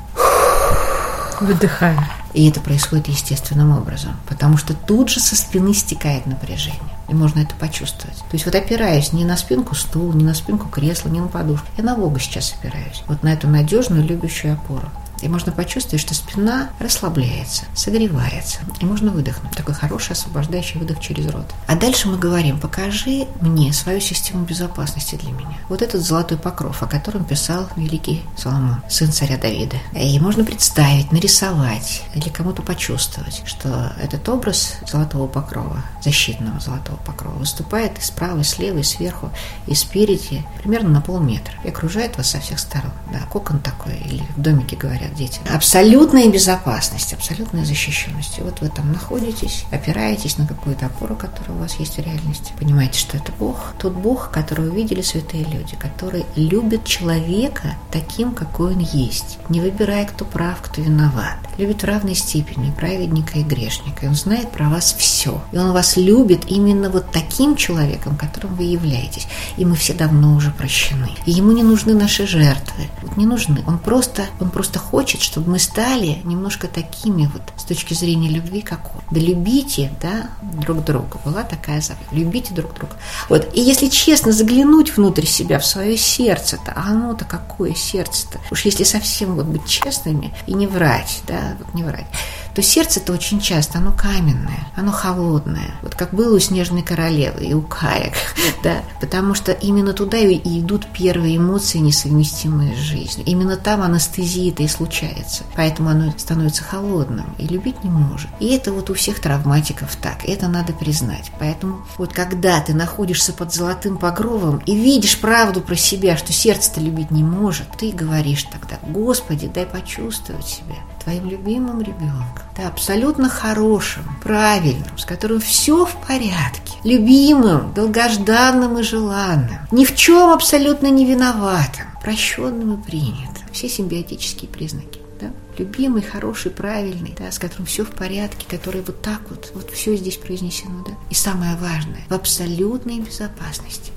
Фух 1.40 1.42
Выдыхаем. 1.42 2.04
И 2.34 2.48
это 2.48 2.62
происходит 2.62 3.08
естественным 3.08 3.76
образом, 3.76 4.16
потому 4.28 4.58
что 4.58 4.74
тут 4.74 5.10
же 5.10 5.20
со 5.20 5.36
спины 5.36 5.74
стекает 5.74 6.26
напряжение. 6.26 6.80
И 7.08 7.14
можно 7.14 7.40
это 7.40 7.56
почувствовать. 7.56 8.18
То 8.18 8.34
есть 8.34 8.46
вот 8.46 8.54
опираясь 8.54 9.14
не 9.14 9.26
на 9.26 9.36
спинку 9.36 9.74
стула, 9.74 10.14
не 10.14 10.24
на 10.24 10.36
спинку 10.36 10.70
кресла, 10.70 11.10
не 11.10 11.20
на 11.20 11.28
подушку. 11.28 11.68
Я 11.76 11.84
на 11.84 11.96
Бога 11.96 12.20
сейчас 12.20 12.56
опираюсь. 12.60 13.04
Вот 13.08 13.24
на 13.24 13.34
эту 13.34 13.48
надежную, 13.48 14.06
любящую 14.06 14.54
опору. 14.54 14.88
И 15.22 15.28
можно 15.28 15.52
почувствовать, 15.52 16.02
что 16.02 16.14
спина 16.14 16.70
расслабляется, 16.80 17.66
согревается. 17.76 18.60
И 18.80 18.86
можно 18.86 19.12
выдохнуть. 19.12 19.56
Такой 19.56 19.74
хороший 19.74 20.14
освобождающий 20.14 20.80
выдох 20.80 21.00
через 21.00 21.28
рот. 21.28 21.54
А 21.68 21.76
дальше 21.76 22.08
мы 22.08 22.18
говорим, 22.18 22.60
покажи 22.60 23.28
мне 23.42 23.74
свою 23.74 24.00
систему 24.00 24.46
безопасности 24.46 25.16
для 25.16 25.32
меня. 25.32 25.58
Вот 25.70 25.82
этот 25.82 26.02
золотой 26.02 26.38
покров, 26.38 26.82
о 26.84 26.88
котором 26.88 27.26
писал 27.26 27.68
великий 27.76 28.24
Соломон, 28.38 28.82
сын 28.90 29.12
царя 29.12 29.38
Давида. 29.38 29.78
И 29.94 30.20
можно 30.20 30.44
представить, 30.44 31.12
нарисовать 31.12 32.04
или 32.16 32.30
кому-то 32.30 32.62
почувствовать, 32.62 33.42
что 33.46 33.94
этот 34.02 34.28
образ 34.30 34.76
золотого 34.90 35.28
покрова, 35.28 35.84
защитного 36.04 36.60
золотого 36.60 36.98
покрова, 36.98 37.36
выступает 37.36 37.98
и 37.98 38.02
справа, 38.02 38.40
и 38.40 38.44
слева, 38.44 38.80
и 38.80 38.84
сверху, 38.84 39.32
и 39.68 39.76
спереди, 39.76 40.46
примерно 40.62 40.90
на 40.90 41.02
полметра. 41.02 41.54
И 41.64 41.70
окружает 41.70 42.18
вас 42.18 42.30
со 42.30 42.40
всех 42.40 42.60
сторон. 42.60 42.92
Да, 43.12 43.20
кокон 43.30 43.60
такой, 43.60 43.98
или 43.98 44.24
в 44.36 44.42
домике 44.42 44.76
говорят, 44.76 45.09
дети. 45.10 45.40
Абсолютная 45.50 46.30
безопасность, 46.30 47.14
абсолютная 47.14 47.66
защищенность. 47.66 48.38
И 48.38 48.42
вот 48.42 48.62
вы 48.62 48.70
там 48.70 48.92
находитесь, 48.92 49.66
опираетесь 49.72 50.38
на 50.38 50.48
какую-то 50.48 50.86
опору, 50.88 51.16
которая 51.16 51.58
у 51.58 51.62
вас 51.62 51.76
есть 51.76 51.98
в 51.98 52.00
реальности. 52.00 52.54
Понимаете, 52.60 53.00
что 53.00 53.18
это 53.18 53.32
Бог. 53.38 53.74
Тот 53.80 53.94
Бог, 53.94 54.32
которого 54.32 54.68
увидели 54.68 55.02
святые 55.02 55.44
люди, 55.44 55.76
который 55.76 56.26
любит 56.36 56.86
человека 56.86 57.76
таким, 57.92 58.34
какой 58.34 58.74
он 58.74 58.80
есть, 58.80 59.38
не 59.50 59.60
выбирая, 59.60 60.06
кто 60.06 60.26
прав, 60.26 60.62
кто 60.62 60.82
виноват. 60.82 61.38
Любит 61.58 61.82
в 61.82 61.86
равной 61.86 62.16
степени 62.16 62.72
праведника 62.72 63.40
и 63.40 63.44
грешника. 63.44 64.06
И 64.06 64.10
он 64.10 64.16
знает 64.16 64.52
про 64.52 64.70
вас 64.70 64.96
все. 64.98 65.42
И 65.52 65.58
он 65.58 65.74
вас 65.74 65.98
любит 65.98 66.46
именно 66.48 66.90
вот 66.90 67.12
таким 67.12 67.56
человеком, 67.56 68.16
которым 68.16 68.56
вы 68.56 68.64
являетесь. 68.64 69.28
И 69.58 69.66
мы 69.66 69.76
все 69.76 69.94
давно 69.94 70.36
уже 70.36 70.52
прощены. 70.52 71.10
И 71.26 71.32
ему 71.32 71.52
не 71.52 71.64
нужны 71.64 71.94
наши 71.94 72.26
жертвы. 72.26 72.84
Вот 73.02 73.18
не 73.18 73.26
нужны. 73.26 73.64
Он 73.68 73.78
просто, 73.78 74.24
он 74.40 74.50
просто 74.50 74.80
хочет 74.80 74.99
хочет, 75.00 75.22
чтобы 75.22 75.52
мы 75.52 75.60
стали 75.60 76.18
немножко 76.26 76.68
такими 76.68 77.30
вот 77.32 77.42
с 77.56 77.64
точки 77.64 77.94
зрения 77.94 78.28
любви, 78.28 78.60
как 78.60 78.94
он. 78.94 79.02
Да 79.12 79.20
любите, 79.22 79.94
да, 80.02 80.30
друг 80.42 80.84
друга. 80.84 81.22
Была 81.24 81.44
такая 81.44 81.80
заповедь. 81.80 82.12
Любите 82.12 82.54
друг 82.54 82.74
друга. 82.74 82.98
Вот. 83.30 83.48
И 83.54 83.62
если 83.62 83.88
честно 83.88 84.34
заглянуть 84.34 84.98
внутрь 84.98 85.26
себя, 85.26 85.60
в 85.60 85.66
свое 85.66 85.96
сердце-то, 85.96 86.74
а 86.76 86.90
оно-то 86.90 87.24
какое 87.24 87.74
сердце-то? 87.76 88.40
Уж 88.52 88.66
если 88.66 88.84
совсем 88.84 89.36
вот 89.36 89.46
быть 89.46 89.66
честными 89.66 90.34
и 90.48 90.54
не 90.54 90.68
врать, 90.68 91.22
да, 91.26 91.56
вот 91.60 91.74
не 91.74 91.84
врать, 91.84 92.08
то 92.56 92.62
сердце-то 92.62 93.14
очень 93.14 93.40
часто, 93.40 93.78
оно 93.78 93.92
каменное, 93.92 94.68
оно 94.76 94.92
холодное. 94.92 95.76
Вот 95.82 95.96
как 95.96 96.14
было 96.14 96.36
у 96.36 96.40
Снежной 96.40 96.82
Королевы 96.82 97.46
и 97.46 97.54
у 97.54 97.62
Каек, 97.62 98.14
да, 98.64 98.84
потому 99.00 99.36
что 99.36 99.52
именно 99.52 99.94
туда 99.94 100.18
и 100.18 100.60
идут 100.60 100.88
первые 100.88 101.38
эмоции, 101.38 101.80
несовместимые 101.80 102.76
с 102.76 102.80
жизнью. 102.80 103.26
Именно 103.26 103.58
там 103.58 103.82
анестезия-то 103.82 104.64
и 104.64 104.68
случается. 104.68 105.44
Поэтому 105.56 105.90
оно 105.90 106.14
становится 106.18 106.64
холодным 106.64 107.34
и 107.38 107.48
любить 107.48 107.84
не 107.84 107.90
может. 107.90 108.30
И 108.40 108.48
это 108.48 108.72
вот 108.72 108.90
у 108.90 108.94
всех 108.94 109.20
травматиков 109.20 109.96
так, 109.96 110.26
это 110.26 110.48
надо 110.48 110.74
признать. 110.74 111.32
Поэтому 111.40 111.86
вот 111.98 112.14
когда 112.14 112.60
ты 112.62 112.74
находишься 112.74 113.34
под 113.34 113.54
золотым 113.54 113.98
покровом 113.98 114.62
и 114.66 114.76
видишь 114.76 115.20
правду 115.20 115.62
про 115.62 115.76
себя, 115.76 116.18
что 116.18 116.34
сердце-то 116.34 116.80
любить 116.80 117.12
не 117.12 117.24
может, 117.24 117.68
ты 117.78 117.92
говоришь 117.92 118.44
тогда, 118.44 118.80
Господи, 118.84 119.48
дай 119.48 119.66
почувствовать 119.66 120.48
себя 120.48 120.76
твоим 121.00 121.30
любимым 121.30 121.82
ребенком, 121.82 122.44
да, 122.58 122.68
абсолютно 122.68 123.30
хорошим, 123.30 124.04
правильным, 124.24 124.98
с 124.98 125.06
которым 125.06 125.40
все 125.40 125.86
в 125.86 125.96
порядке, 126.08 126.78
любимым, 126.84 127.74
долгожданным 127.74 128.80
и 128.80 128.84
желанным, 128.84 129.60
ни 129.72 129.86
в 129.86 129.96
чем 129.96 130.30
абсолютно 130.30 130.88
не 130.88 131.06
виноватым, 131.06 131.86
прощенным 132.02 132.80
и 132.80 132.84
принятым. 132.84 133.48
Все 133.52 133.70
симбиотические 133.70 134.50
признаки. 134.50 135.00
Да? 135.20 135.32
Любимый, 135.58 136.02
хороший, 136.02 136.52
правильный, 136.52 137.16
да, 137.18 137.32
с 137.32 137.40
которым 137.40 137.66
все 137.66 137.84
в 137.84 137.92
порядке, 137.92 138.46
который 138.48 138.82
вот 138.82 139.02
так 139.02 139.22
вот, 139.30 139.52
вот 139.54 139.72
все 139.72 139.96
здесь 139.96 140.18
произнесено, 140.18 140.84
да. 140.86 140.94
И 141.10 141.14
самое 141.14 141.56
важное, 141.56 142.04
в 142.08 142.14
абсолютной 142.14 143.00
безопасности. 143.00 143.92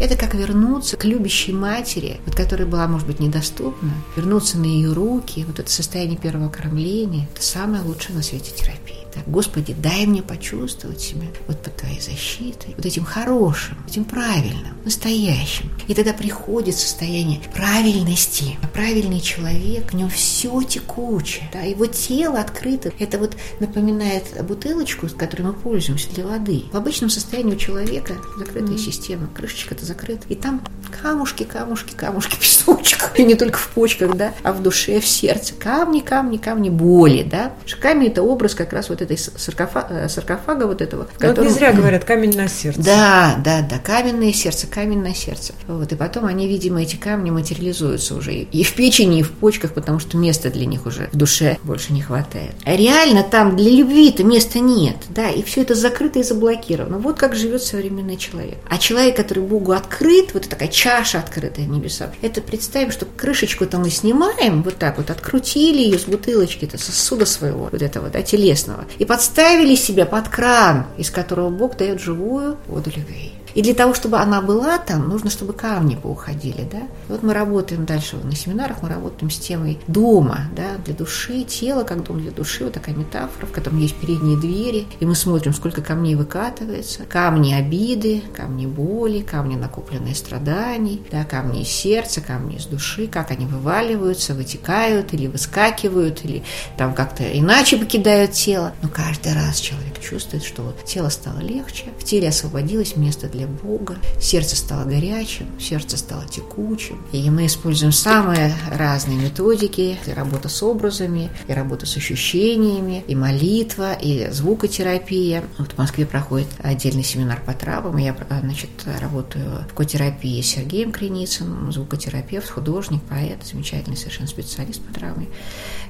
Это 0.00 0.16
как 0.16 0.34
вернуться 0.34 0.96
к 0.96 1.04
любящей 1.04 1.52
матери, 1.52 2.20
вот, 2.26 2.34
которая 2.34 2.66
была, 2.66 2.88
может 2.88 3.06
быть, 3.06 3.20
недоступна, 3.20 3.92
вернуться 4.16 4.58
на 4.58 4.64
ее 4.64 4.92
руки, 4.92 5.44
вот 5.46 5.58
это 5.58 5.70
состояние 5.70 6.18
первого 6.18 6.48
кормления, 6.48 7.28
это 7.32 7.42
самое 7.42 7.82
лучшее 7.82 8.16
на 8.16 8.22
свете 8.22 8.52
терапии. 8.54 9.01
Так, 9.14 9.24
Господи, 9.26 9.74
дай 9.78 10.06
мне 10.06 10.22
почувствовать 10.22 11.00
себя 11.00 11.26
вот 11.46 11.60
под 11.62 11.76
Твоей 11.76 12.00
защитой, 12.00 12.74
вот 12.76 12.86
этим 12.86 13.04
хорошим, 13.04 13.76
этим 13.86 14.04
правильным, 14.04 14.76
настоящим. 14.84 15.70
И 15.86 15.94
тогда 15.94 16.12
приходит 16.12 16.76
состояние 16.76 17.40
правильности. 17.54 18.58
А 18.62 18.68
правильный 18.68 19.20
человек, 19.20 19.92
в 19.92 19.96
нем 19.96 20.08
все 20.08 20.62
текучее, 20.62 21.48
да, 21.52 21.60
его 21.60 21.86
тело 21.86 22.40
открыто. 22.40 22.92
Это 22.98 23.18
вот 23.18 23.36
напоминает 23.60 24.24
бутылочку, 24.46 25.08
с 25.08 25.12
которой 25.12 25.42
мы 25.42 25.52
пользуемся 25.52 26.08
для 26.10 26.26
воды. 26.26 26.64
В 26.72 26.76
обычном 26.76 27.10
состоянии 27.10 27.54
у 27.54 27.58
человека 27.58 28.14
закрытая 28.38 28.76
mm-hmm. 28.76 28.78
система, 28.78 29.26
крышечка-то 29.28 29.84
закрыта, 29.84 30.26
и 30.28 30.34
там 30.34 30.62
камушки, 31.00 31.44
камушки, 31.44 31.94
камушки, 31.94 32.36
песочек. 32.38 33.10
И 33.16 33.24
не 33.24 33.34
только 33.34 33.58
в 33.58 33.68
почках, 33.68 34.16
да, 34.16 34.32
а 34.42 34.52
в 34.52 34.62
душе, 34.62 35.00
в 35.00 35.06
сердце. 35.06 35.54
Камни, 35.54 36.00
камни, 36.00 36.36
камни 36.36 36.70
боли, 36.70 37.22
да. 37.22 37.52
Камень– 37.80 38.08
это 38.08 38.22
образ 38.22 38.54
как 38.54 38.72
раз 38.72 38.88
вот 38.88 39.02
этой 39.02 39.18
саркофага, 39.18 39.94
э, 39.94 40.08
саркофага 40.08 40.66
вот 40.66 40.80
этого. 40.80 41.08
Но 41.20 41.28
котором... 41.28 41.48
не 41.48 41.54
зря 41.54 41.72
говорят 41.72 42.04
камень 42.04 42.36
на 42.36 42.48
сердце. 42.48 42.82
Да, 42.82 43.36
да, 43.44 43.62
да, 43.62 43.78
каменное 43.78 44.32
сердце, 44.32 44.66
камень 44.66 45.02
на 45.02 45.14
сердце. 45.14 45.54
Вот, 45.66 45.90
и 45.92 45.96
потом 45.96 46.26
они, 46.26 46.46
видимо, 46.46 46.82
эти 46.82 46.96
камни 46.96 47.30
материализуются 47.30 48.14
уже 48.14 48.34
и 48.34 48.64
в 48.64 48.74
печени, 48.74 49.20
и 49.20 49.22
в 49.22 49.30
почках, 49.30 49.72
потому 49.72 49.98
что 49.98 50.16
места 50.16 50.50
для 50.50 50.66
них 50.66 50.86
уже 50.86 51.08
в 51.12 51.16
душе 51.16 51.58
больше 51.62 51.92
не 51.92 52.02
хватает. 52.02 52.52
А 52.64 52.76
реально 52.76 53.22
там 53.22 53.56
для 53.56 53.70
любви-то 53.70 54.24
места 54.24 54.60
нет, 54.60 54.96
да, 55.08 55.30
и 55.30 55.42
все 55.42 55.62
это 55.62 55.74
закрыто 55.74 56.18
и 56.18 56.22
заблокировано. 56.22 56.98
Вот 56.98 57.18
как 57.18 57.34
живет 57.34 57.62
современный 57.62 58.16
человек. 58.16 58.58
А 58.68 58.78
человек, 58.78 59.16
который 59.16 59.42
Богу 59.42 59.72
открыт, 59.72 60.34
вот 60.34 60.48
такая 60.48 60.68
чаша 60.82 61.20
открытая 61.20 61.64
небеса, 61.66 62.10
это 62.22 62.40
представим, 62.40 62.90
что 62.90 63.06
крышечку-то 63.06 63.78
мы 63.78 63.88
снимаем, 63.88 64.64
вот 64.64 64.78
так 64.78 64.96
вот 64.96 65.10
открутили 65.10 65.78
ее 65.78 65.96
с 65.96 66.06
бутылочки-то, 66.06 66.76
сосуда 66.76 67.24
своего, 67.24 67.68
вот 67.70 67.82
этого, 67.82 68.08
да, 68.08 68.20
телесного, 68.22 68.84
и 68.98 69.04
подставили 69.04 69.76
себя 69.76 70.06
под 70.06 70.28
кран, 70.28 70.86
из 70.98 71.10
которого 71.10 71.50
Бог 71.50 71.76
дает 71.76 72.00
живую 72.00 72.58
воду 72.66 72.90
любви. 72.96 73.32
И 73.54 73.62
для 73.62 73.74
того, 73.74 73.94
чтобы 73.94 74.18
она 74.18 74.40
была 74.40 74.78
там, 74.78 75.08
нужно, 75.08 75.30
чтобы 75.30 75.52
камни 75.52 75.94
поуходили, 75.94 76.66
да. 76.70 76.82
вот 77.08 77.22
мы 77.22 77.34
работаем 77.34 77.84
дальше 77.84 78.16
на 78.16 78.34
семинарах, 78.34 78.82
мы 78.82 78.88
работаем 78.88 79.30
с 79.30 79.38
темой 79.38 79.78
дома, 79.86 80.46
да, 80.56 80.76
для 80.84 80.94
души, 80.94 81.42
тело 81.44 81.84
как 81.84 82.04
дом 82.04 82.20
для 82.20 82.30
души, 82.30 82.64
вот 82.64 82.72
такая 82.72 82.94
метафора, 82.94 83.46
в 83.46 83.52
котором 83.52 83.78
есть 83.78 83.96
передние 83.96 84.38
двери, 84.38 84.86
и 85.00 85.06
мы 85.06 85.14
смотрим, 85.14 85.52
сколько 85.52 85.82
камней 85.82 86.14
выкатывается, 86.14 87.04
камни 87.04 87.52
обиды, 87.52 88.22
камни 88.34 88.66
боли, 88.66 89.20
камни 89.20 89.56
накопленные 89.56 90.14
страданий, 90.14 91.02
да, 91.10 91.24
камни 91.24 91.62
из 91.62 91.68
сердца, 91.68 92.20
камни 92.20 92.56
из 92.56 92.66
души, 92.66 93.06
как 93.06 93.30
они 93.30 93.46
вываливаются, 93.46 94.34
вытекают 94.34 95.12
или 95.12 95.26
выскакивают, 95.26 96.24
или 96.24 96.42
там 96.76 96.94
как-то 96.94 97.24
иначе 97.24 97.76
покидают 97.76 98.32
тело. 98.32 98.72
Но 98.82 98.88
каждый 98.88 99.34
раз 99.34 99.60
человек 99.60 99.91
чувствует, 100.02 100.44
что 100.44 100.74
тело 100.84 101.08
стало 101.08 101.38
легче, 101.38 101.86
в 101.98 102.04
теле 102.04 102.28
освободилось 102.28 102.96
место 102.96 103.28
для 103.28 103.46
Бога. 103.46 103.96
Сердце 104.20 104.56
стало 104.56 104.84
горячим, 104.84 105.46
сердце 105.60 105.96
стало 105.96 106.24
текучим. 106.26 107.00
И 107.12 107.30
мы 107.30 107.46
используем 107.46 107.92
самые 107.92 108.54
разные 108.70 109.16
методики. 109.16 109.98
И 110.06 110.12
работа 110.12 110.48
с 110.48 110.62
образами, 110.62 111.30
и 111.46 111.52
работа 111.52 111.86
с 111.86 111.96
ощущениями, 111.96 113.04
и 113.06 113.14
молитва, 113.14 113.94
и 113.94 114.28
звукотерапия. 114.30 115.44
Вот 115.58 115.72
в 115.72 115.78
Москве 115.78 116.06
проходит 116.06 116.48
отдельный 116.58 117.04
семинар 117.04 117.40
по 117.44 117.52
травам. 117.52 117.96
Я, 117.96 118.16
значит, 118.40 118.70
работаю 119.00 119.64
в 119.70 119.74
котерапии 119.74 120.40
с 120.40 120.46
Сергеем 120.46 120.92
Креницыным, 120.92 121.70
звукотерапевт, 121.72 122.48
художник, 122.48 123.02
поэт, 123.02 123.38
замечательный 123.44 123.96
совершенно 123.96 124.28
специалист 124.28 124.80
по 124.80 124.92
травме. 124.92 125.28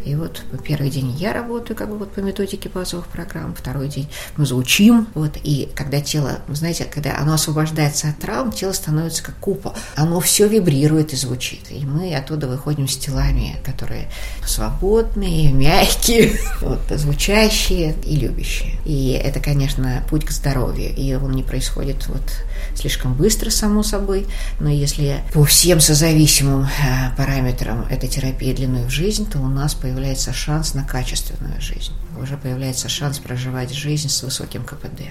И 0.05 0.15
вот 0.17 0.43
первый 0.65 0.91
день 0.91 1.11
я 1.13 1.33
работаю 1.33 1.77
как 1.77 1.89
бы 1.89 1.97
вот 1.97 2.13
по 2.13 2.21
методике 2.21 2.69
базовых 2.69 3.07
программ, 3.07 3.55
второй 3.55 3.89
день 3.89 4.02
мы 4.37 4.47
звучим. 4.47 5.09
Вот, 5.15 5.37
и 5.43 5.69
когда 5.75 6.01
тело, 6.01 6.41
знаете, 6.49 6.85
когда 6.85 7.19
оно 7.19 7.35
освобождается 7.35 8.09
от 8.09 8.19
травм, 8.19 8.53
тело 8.53 8.73
становится 8.73 9.23
как 9.23 9.37
купол. 9.37 9.75
Оно 9.97 10.21
все 10.21 10.49
вибрирует 10.49 11.13
и 11.13 11.17
звучит. 11.17 11.71
И 11.71 11.85
мы 11.85 12.15
оттуда 12.15 12.49
выходим 12.49 12.89
с 12.89 12.97
телами, 12.97 13.57
которые 13.65 14.09
свободные, 14.47 15.53
мягкие, 15.53 16.39
вот, 16.61 16.81
звучащие 16.91 17.95
и 18.05 18.17
любящие. 18.17 18.79
И 18.85 19.11
это, 19.13 19.41
конечно, 19.41 20.03
путь 20.09 20.25
к 20.25 20.31
здоровью. 20.31 20.95
И 20.95 21.15
он 21.15 21.33
не 21.33 21.43
происходит 21.43 22.07
вот 22.09 22.23
слишком 22.75 23.15
быстро, 23.15 23.51
само 23.51 23.83
собой. 23.83 24.27
Но 24.61 24.69
если 24.69 25.21
по 25.33 25.45
всем 25.45 25.81
созависимым 25.81 26.65
э, 26.65 27.17
параметрам 27.17 27.87
этой 27.91 28.09
терапии 28.09 28.53
длиной 28.53 28.87
в 28.87 28.91
жизнь, 28.91 29.29
то 29.31 29.39
у 29.39 29.49
нас 29.49 29.75
появляется 29.75 30.33
шанс 30.33 30.75
на 30.75 30.85
качественную 30.85 31.61
жизнь 31.61 31.93
уже 32.23 32.37
появляется 32.37 32.89
шанс 32.89 33.19
проживать 33.19 33.73
жизнь 33.73 33.92
с 33.97 34.23
высоким 34.23 34.65
КПД. 34.65 35.03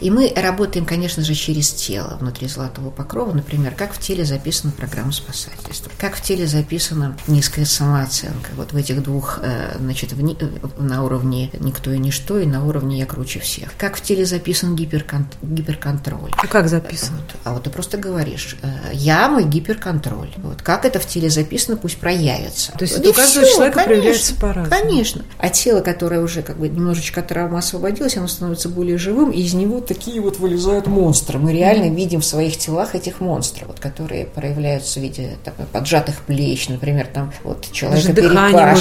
И 0.00 0.10
мы 0.10 0.32
работаем, 0.34 0.86
конечно 0.86 1.22
же, 1.22 1.34
через 1.34 1.70
тело 1.70 2.16
внутри 2.20 2.48
золотого 2.48 2.90
покрова, 2.90 3.32
например, 3.32 3.74
как 3.74 3.92
в 3.92 3.98
теле 3.98 4.24
записана 4.24 4.72
программа 4.72 5.12
спасательства, 5.12 5.90
как 5.98 6.16
в 6.16 6.22
теле 6.22 6.46
записана 6.46 7.16
низкая 7.26 7.64
самооценка. 7.64 8.50
Вот 8.56 8.72
в 8.72 8.76
этих 8.76 9.02
двух, 9.02 9.40
э, 9.42 9.76
значит, 9.78 10.12
в, 10.12 10.24
э, 10.24 10.48
на 10.78 11.04
уровне 11.04 11.50
никто 11.60 11.92
и 11.92 11.98
ничто, 11.98 12.38
и 12.38 12.46
на 12.46 12.64
уровне 12.66 12.98
я 12.98 13.06
круче 13.06 13.40
всех. 13.40 13.70
Как 13.76 13.96
в 13.96 14.00
теле 14.02 14.24
записан 14.24 14.76
гиперкон, 14.76 15.26
гиперконтроль. 15.42 16.30
А 16.36 16.46
как 16.46 16.68
записан? 16.68 17.16
Вот. 17.16 17.36
А 17.44 17.52
вот 17.52 17.64
ты 17.64 17.70
просто 17.70 17.98
говоришь, 17.98 18.56
э, 18.62 18.68
я 18.92 19.28
мой 19.28 19.44
гиперконтроль. 19.44 20.32
Вот 20.36 20.62
как 20.62 20.84
это 20.84 20.98
в 20.98 21.06
теле 21.06 21.30
записано, 21.30 21.76
пусть 21.76 21.98
проявится. 21.98 22.72
То 22.72 22.84
есть 22.84 22.98
у 22.98 23.12
каждого 23.12 23.44
все, 23.44 23.54
человека 23.54 23.84
конечно, 23.84 23.94
проявляется 23.94 24.34
по-разному. 24.34 24.70
Конечно. 24.70 25.24
А 25.38 25.48
тело, 25.48 25.80
которое 25.80 26.20
уже 26.20 26.42
как 26.42 26.58
бы 26.58 26.68
немножечко 26.68 27.22
травма 27.22 27.58
освободилась, 27.58 28.16
оно 28.16 28.28
становится 28.30 28.68
более 28.68 28.98
живым, 28.98 29.30
и 29.30 29.40
из 29.40 29.54
него 29.54 29.80
такие 29.80 30.20
вот 30.20 30.38
вылезают 30.38 30.86
монстры. 30.86 31.38
Мы 31.38 31.52
реально 31.52 31.86
mm-hmm. 31.86 31.94
видим 31.94 32.20
в 32.20 32.24
своих 32.24 32.56
телах 32.56 32.94
этих 32.94 33.20
монстров, 33.20 33.68
вот, 33.68 33.80
которые 33.80 34.26
проявляются 34.26 35.00
в 35.00 35.02
виде 35.02 35.36
так, 35.44 35.54
поджатых 35.68 36.20
плеч, 36.22 36.68
например, 36.68 37.08
там 37.12 37.32
вот 37.44 37.70
человека 37.72 38.12
Даже 38.12 38.14
дыхание 38.14 38.74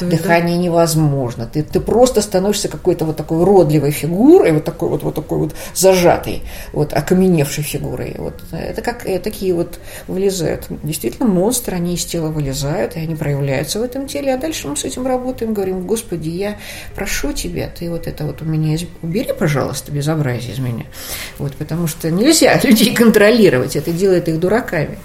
дыхание 0.00 0.56
да? 0.56 0.62
невозможно. 0.62 1.46
Ты, 1.46 1.62
ты 1.62 1.80
просто 1.80 2.20
становишься 2.20 2.68
какой-то 2.68 3.04
вот 3.04 3.16
такой 3.16 3.38
уродливой 3.38 3.90
фигурой, 3.90 4.52
вот 4.52 4.64
такой 4.64 4.88
вот, 4.88 5.02
вот 5.02 5.14
такой 5.14 5.38
вот 5.38 5.54
зажатой, 5.74 6.42
вот 6.72 6.92
окаменевшей 6.92 7.64
фигурой. 7.64 8.14
Вот. 8.18 8.34
Это 8.52 8.82
как 8.82 9.06
э, 9.06 9.18
такие 9.18 9.54
вот 9.54 9.78
вылезают. 10.06 10.66
Действительно, 10.82 11.28
монстры, 11.28 11.76
они 11.76 11.94
из 11.94 12.04
тела 12.04 12.28
вылезают, 12.28 12.96
и 12.96 13.00
они 13.00 13.14
проявляются 13.14 13.80
в 13.80 13.82
этом 13.82 14.06
теле, 14.06 14.34
а 14.34 14.38
дальше 14.38 14.68
мы 14.68 14.76
с 14.76 14.84
этим 14.84 15.06
работаем, 15.06 15.54
говорим, 15.54 15.86
Господи, 15.86 16.28
я 16.28 16.56
прошу 16.94 17.32
тебя, 17.32 17.68
ты 17.68 17.90
вот 17.90 18.06
это 18.06 18.24
вот 18.24 18.42
у 18.42 18.44
меня 18.44 18.65
убери, 19.02 19.32
пожалуйста, 19.38 19.92
безобразие 19.92 20.54
из 20.54 20.58
меня. 20.58 20.86
Вот, 21.38 21.54
потому 21.54 21.86
что 21.86 22.10
нельзя 22.10 22.58
людей 22.64 22.94
контролировать, 22.94 23.76
это 23.76 23.92
делает 23.92 24.28
их 24.28 24.40
дураками. 24.40 24.98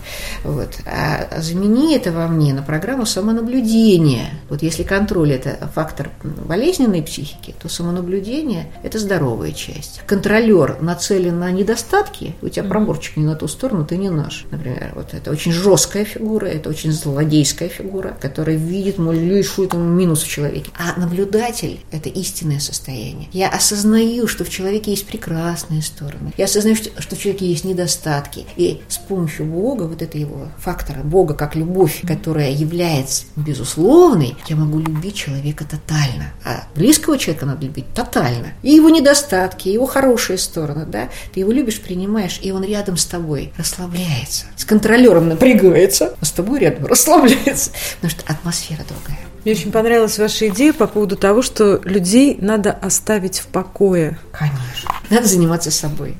Вот. 0.43 0.69
А 0.85 1.39
замени 1.39 1.95
это 1.95 2.11
во 2.11 2.27
мне 2.27 2.53
на 2.53 2.63
программу 2.63 3.05
самонаблюдения. 3.05 4.29
Вот 4.49 4.61
если 4.63 4.83
контроль– 4.83 5.31
это 5.33 5.69
фактор 5.73 6.09
болезненной 6.23 7.03
психики, 7.03 7.53
то 7.59 7.69
самонаблюдение– 7.69 8.71
это 8.83 8.99
здоровая 8.99 9.51
часть. 9.51 10.01
Контролер 10.05 10.81
нацелен 10.81 11.39
на 11.39 11.51
недостатки, 11.51 12.35
у 12.41 12.49
тебя 12.49 12.63
проборчик 12.63 13.17
не 13.17 13.25
на 13.25 13.35
ту 13.35 13.47
сторону, 13.47 13.85
ты 13.85 13.97
не 13.97 14.09
наш. 14.09 14.45
Например, 14.51 14.91
вот 14.95 15.13
это 15.13 15.31
очень 15.31 15.51
жесткая 15.51 16.05
фигура, 16.05 16.45
это 16.45 16.69
очень 16.69 16.91
злодейская 16.91 17.69
фигура, 17.69 18.15
которая 18.19 18.55
видит 18.55 18.97
малейшую 18.97 19.67
там 19.67 19.81
минус 19.97 20.23
в 20.23 20.27
человеке. 20.27 20.71
А 20.77 20.99
наблюдатель– 20.99 21.79
это 21.91 22.09
истинное 22.09 22.59
состояние. 22.59 23.29
Я 23.31 23.49
осознаю, 23.51 24.27
что 24.27 24.43
в 24.43 24.49
человеке 24.49 24.91
есть 24.91 25.05
прекрасные 25.05 25.81
стороны. 25.81 26.33
Я 26.37 26.45
осознаю, 26.45 26.75
что, 26.75 26.89
что 27.01 27.15
в 27.15 27.19
человеке 27.19 27.47
есть 27.47 27.65
недостатки. 27.65 28.45
И 28.55 28.81
с 28.87 28.97
помощью 28.97 29.45
Бога, 29.45 29.83
вот 29.83 30.01
этого 30.01 30.21
его 30.21 30.47
фактора, 30.57 31.01
Бога 31.03 31.33
как 31.33 31.55
любовь, 31.55 32.01
которая 32.07 32.51
является 32.51 33.25
безусловной, 33.35 34.35
я 34.47 34.55
могу 34.55 34.79
любить 34.79 35.15
человека 35.15 35.65
тотально. 35.65 36.31
А 36.45 36.63
близкого 36.75 37.17
человека 37.17 37.45
надо 37.45 37.65
любить 37.65 37.93
тотально. 37.93 38.53
И 38.63 38.71
его 38.71 38.89
недостатки, 38.89 39.67
и 39.67 39.73
его 39.73 39.85
хорошие 39.85 40.37
стороны, 40.37 40.85
да, 40.85 41.09
ты 41.33 41.41
его 41.41 41.51
любишь, 41.51 41.81
принимаешь, 41.81 42.39
и 42.41 42.51
он 42.51 42.63
рядом 42.63 42.97
с 42.97 43.05
тобой 43.05 43.51
расслабляется. 43.57 44.45
С 44.55 44.65
контролером 44.65 45.27
напрягается, 45.27 46.15
а 46.19 46.25
с 46.25 46.31
тобой 46.31 46.59
рядом 46.59 46.85
расслабляется. 46.85 47.71
Потому 47.95 48.11
что 48.11 48.31
атмосфера 48.31 48.83
другая. 48.87 49.30
Мне 49.43 49.53
очень 49.53 49.71
понравилась 49.71 50.19
ваша 50.19 50.49
идея 50.49 50.71
по 50.71 50.85
поводу 50.87 51.15
того, 51.15 51.41
что 51.41 51.81
людей 51.83 52.37
надо 52.39 52.71
оставить 52.71 53.39
в 53.39 53.47
покое. 53.47 54.19
Конечно. 54.31 54.91
Надо 55.09 55.27
заниматься 55.27 55.71
собой. 55.71 56.15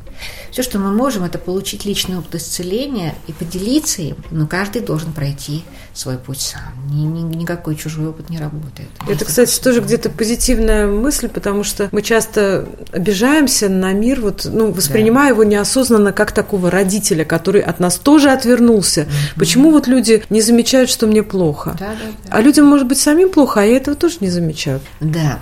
Все, 0.51 0.63
что 0.63 0.79
мы 0.79 0.91
можем, 0.91 1.23
это 1.23 1.37
получить 1.37 1.85
личный 1.85 2.17
опыт 2.17 2.35
исцеления 2.35 3.15
и 3.27 3.33
поделиться 3.33 4.01
им, 4.01 4.17
но 4.31 4.47
каждый 4.47 4.81
должен 4.81 5.13
пройти 5.13 5.63
свой 5.93 6.17
путь 6.17 6.41
сам. 6.41 6.61
Ни, 6.89 7.05
ни, 7.05 7.35
никакой 7.35 7.75
чужой 7.75 8.07
опыт 8.07 8.29
не 8.29 8.37
работает. 8.37 8.89
Это, 9.07 9.25
кстати, 9.25 9.59
тоже 9.59 9.81
где-то 9.81 10.09
позитивная 10.09 10.87
мысль, 10.87 11.29
потому 11.29 11.63
что 11.63 11.89
мы 11.91 12.01
часто 12.01 12.67
обижаемся 12.91 13.69
на 13.69 13.93
мир, 13.93 14.21
вот, 14.21 14.45
ну, 14.51 14.71
воспринимая 14.71 15.29
да. 15.29 15.33
его 15.33 15.43
неосознанно 15.43 16.11
как 16.11 16.31
такого 16.31 16.69
родителя, 16.69 17.25
который 17.25 17.61
от 17.61 17.79
нас 17.79 17.97
тоже 17.97 18.29
отвернулся. 18.29 19.01
Mm-hmm. 19.01 19.39
Почему 19.39 19.71
вот 19.71 19.87
люди 19.87 20.23
не 20.29 20.41
замечают, 20.41 20.89
что 20.89 21.07
мне 21.07 21.23
плохо? 21.23 21.75
Да, 21.79 21.89
да, 21.89 21.95
да. 22.25 22.29
А 22.29 22.41
людям 22.41 22.65
может 22.65 22.87
быть 22.87 22.99
самим 22.99 23.29
плохо, 23.29 23.61
а 23.61 23.63
я 23.63 23.77
этого 23.77 23.95
тоже 23.95 24.17
не 24.19 24.29
замечаю. 24.29 24.81
Да. 24.99 25.39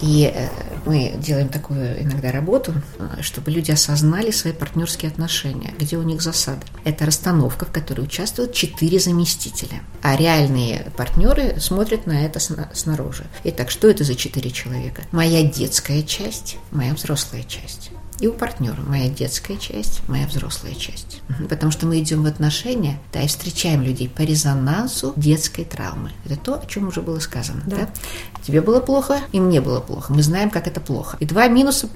И 0.00 0.32
э, 0.34 0.48
мы 0.84 1.14
делаем 1.18 1.48
такую 1.48 2.02
иногда 2.02 2.32
работу, 2.32 2.74
э, 2.98 3.22
чтобы 3.22 3.50
люди 3.50 3.70
осознали 3.70 4.30
свои 4.30 4.52
партнерские 4.52 5.10
отношения, 5.10 5.74
где 5.78 5.96
у 5.96 6.02
них 6.02 6.22
засада. 6.22 6.62
Это 6.84 7.06
расстановка, 7.06 7.66
в 7.66 7.72
которой 7.72 8.02
участвуют 8.02 8.52
четыре 8.52 8.98
заместителя. 8.98 9.82
А 10.02 10.16
реальные 10.16 10.90
партнеры 10.96 11.58
смотрят 11.60 12.06
на 12.06 12.24
это 12.24 12.40
снаружи. 12.74 13.24
Итак, 13.44 13.70
что 13.70 13.88
это 13.88 14.04
за 14.04 14.14
четыре 14.14 14.50
человека? 14.50 15.02
Моя 15.12 15.42
детская 15.42 16.02
часть, 16.02 16.56
моя 16.70 16.94
взрослая 16.94 17.42
часть. 17.42 17.90
И 18.20 18.26
у 18.26 18.32
партнера 18.32 18.80
моя 18.82 19.08
детская 19.08 19.56
часть, 19.56 20.06
моя 20.06 20.26
взрослая 20.26 20.74
часть. 20.74 21.22
Потому 21.48 21.72
что 21.72 21.86
мы 21.86 21.98
идем 22.00 22.22
в 22.22 22.26
отношения, 22.26 23.00
да, 23.12 23.22
и 23.22 23.26
встречаем 23.26 23.82
людей 23.82 24.08
по 24.08 24.20
резонансу 24.20 25.14
детской 25.16 25.64
травмы. 25.64 26.12
Это 26.26 26.36
то, 26.36 26.54
о 26.54 26.66
чем 26.66 26.88
уже 26.88 27.00
было 27.00 27.18
сказано. 27.18 27.62
Да. 27.66 27.76
Да? 27.76 27.88
Тебе 28.42 28.60
было 28.60 28.80
плохо, 28.80 29.20
и 29.32 29.40
мне 29.40 29.60
было 29.60 29.80
плохо. 29.80 30.12
Мы 30.12 30.22
знаем, 30.22 30.50
как 30.50 30.66
это 30.66 30.80
плохо. 30.80 31.16
И 31.20 31.24
два 31.24 31.48
минуса 31.48 31.88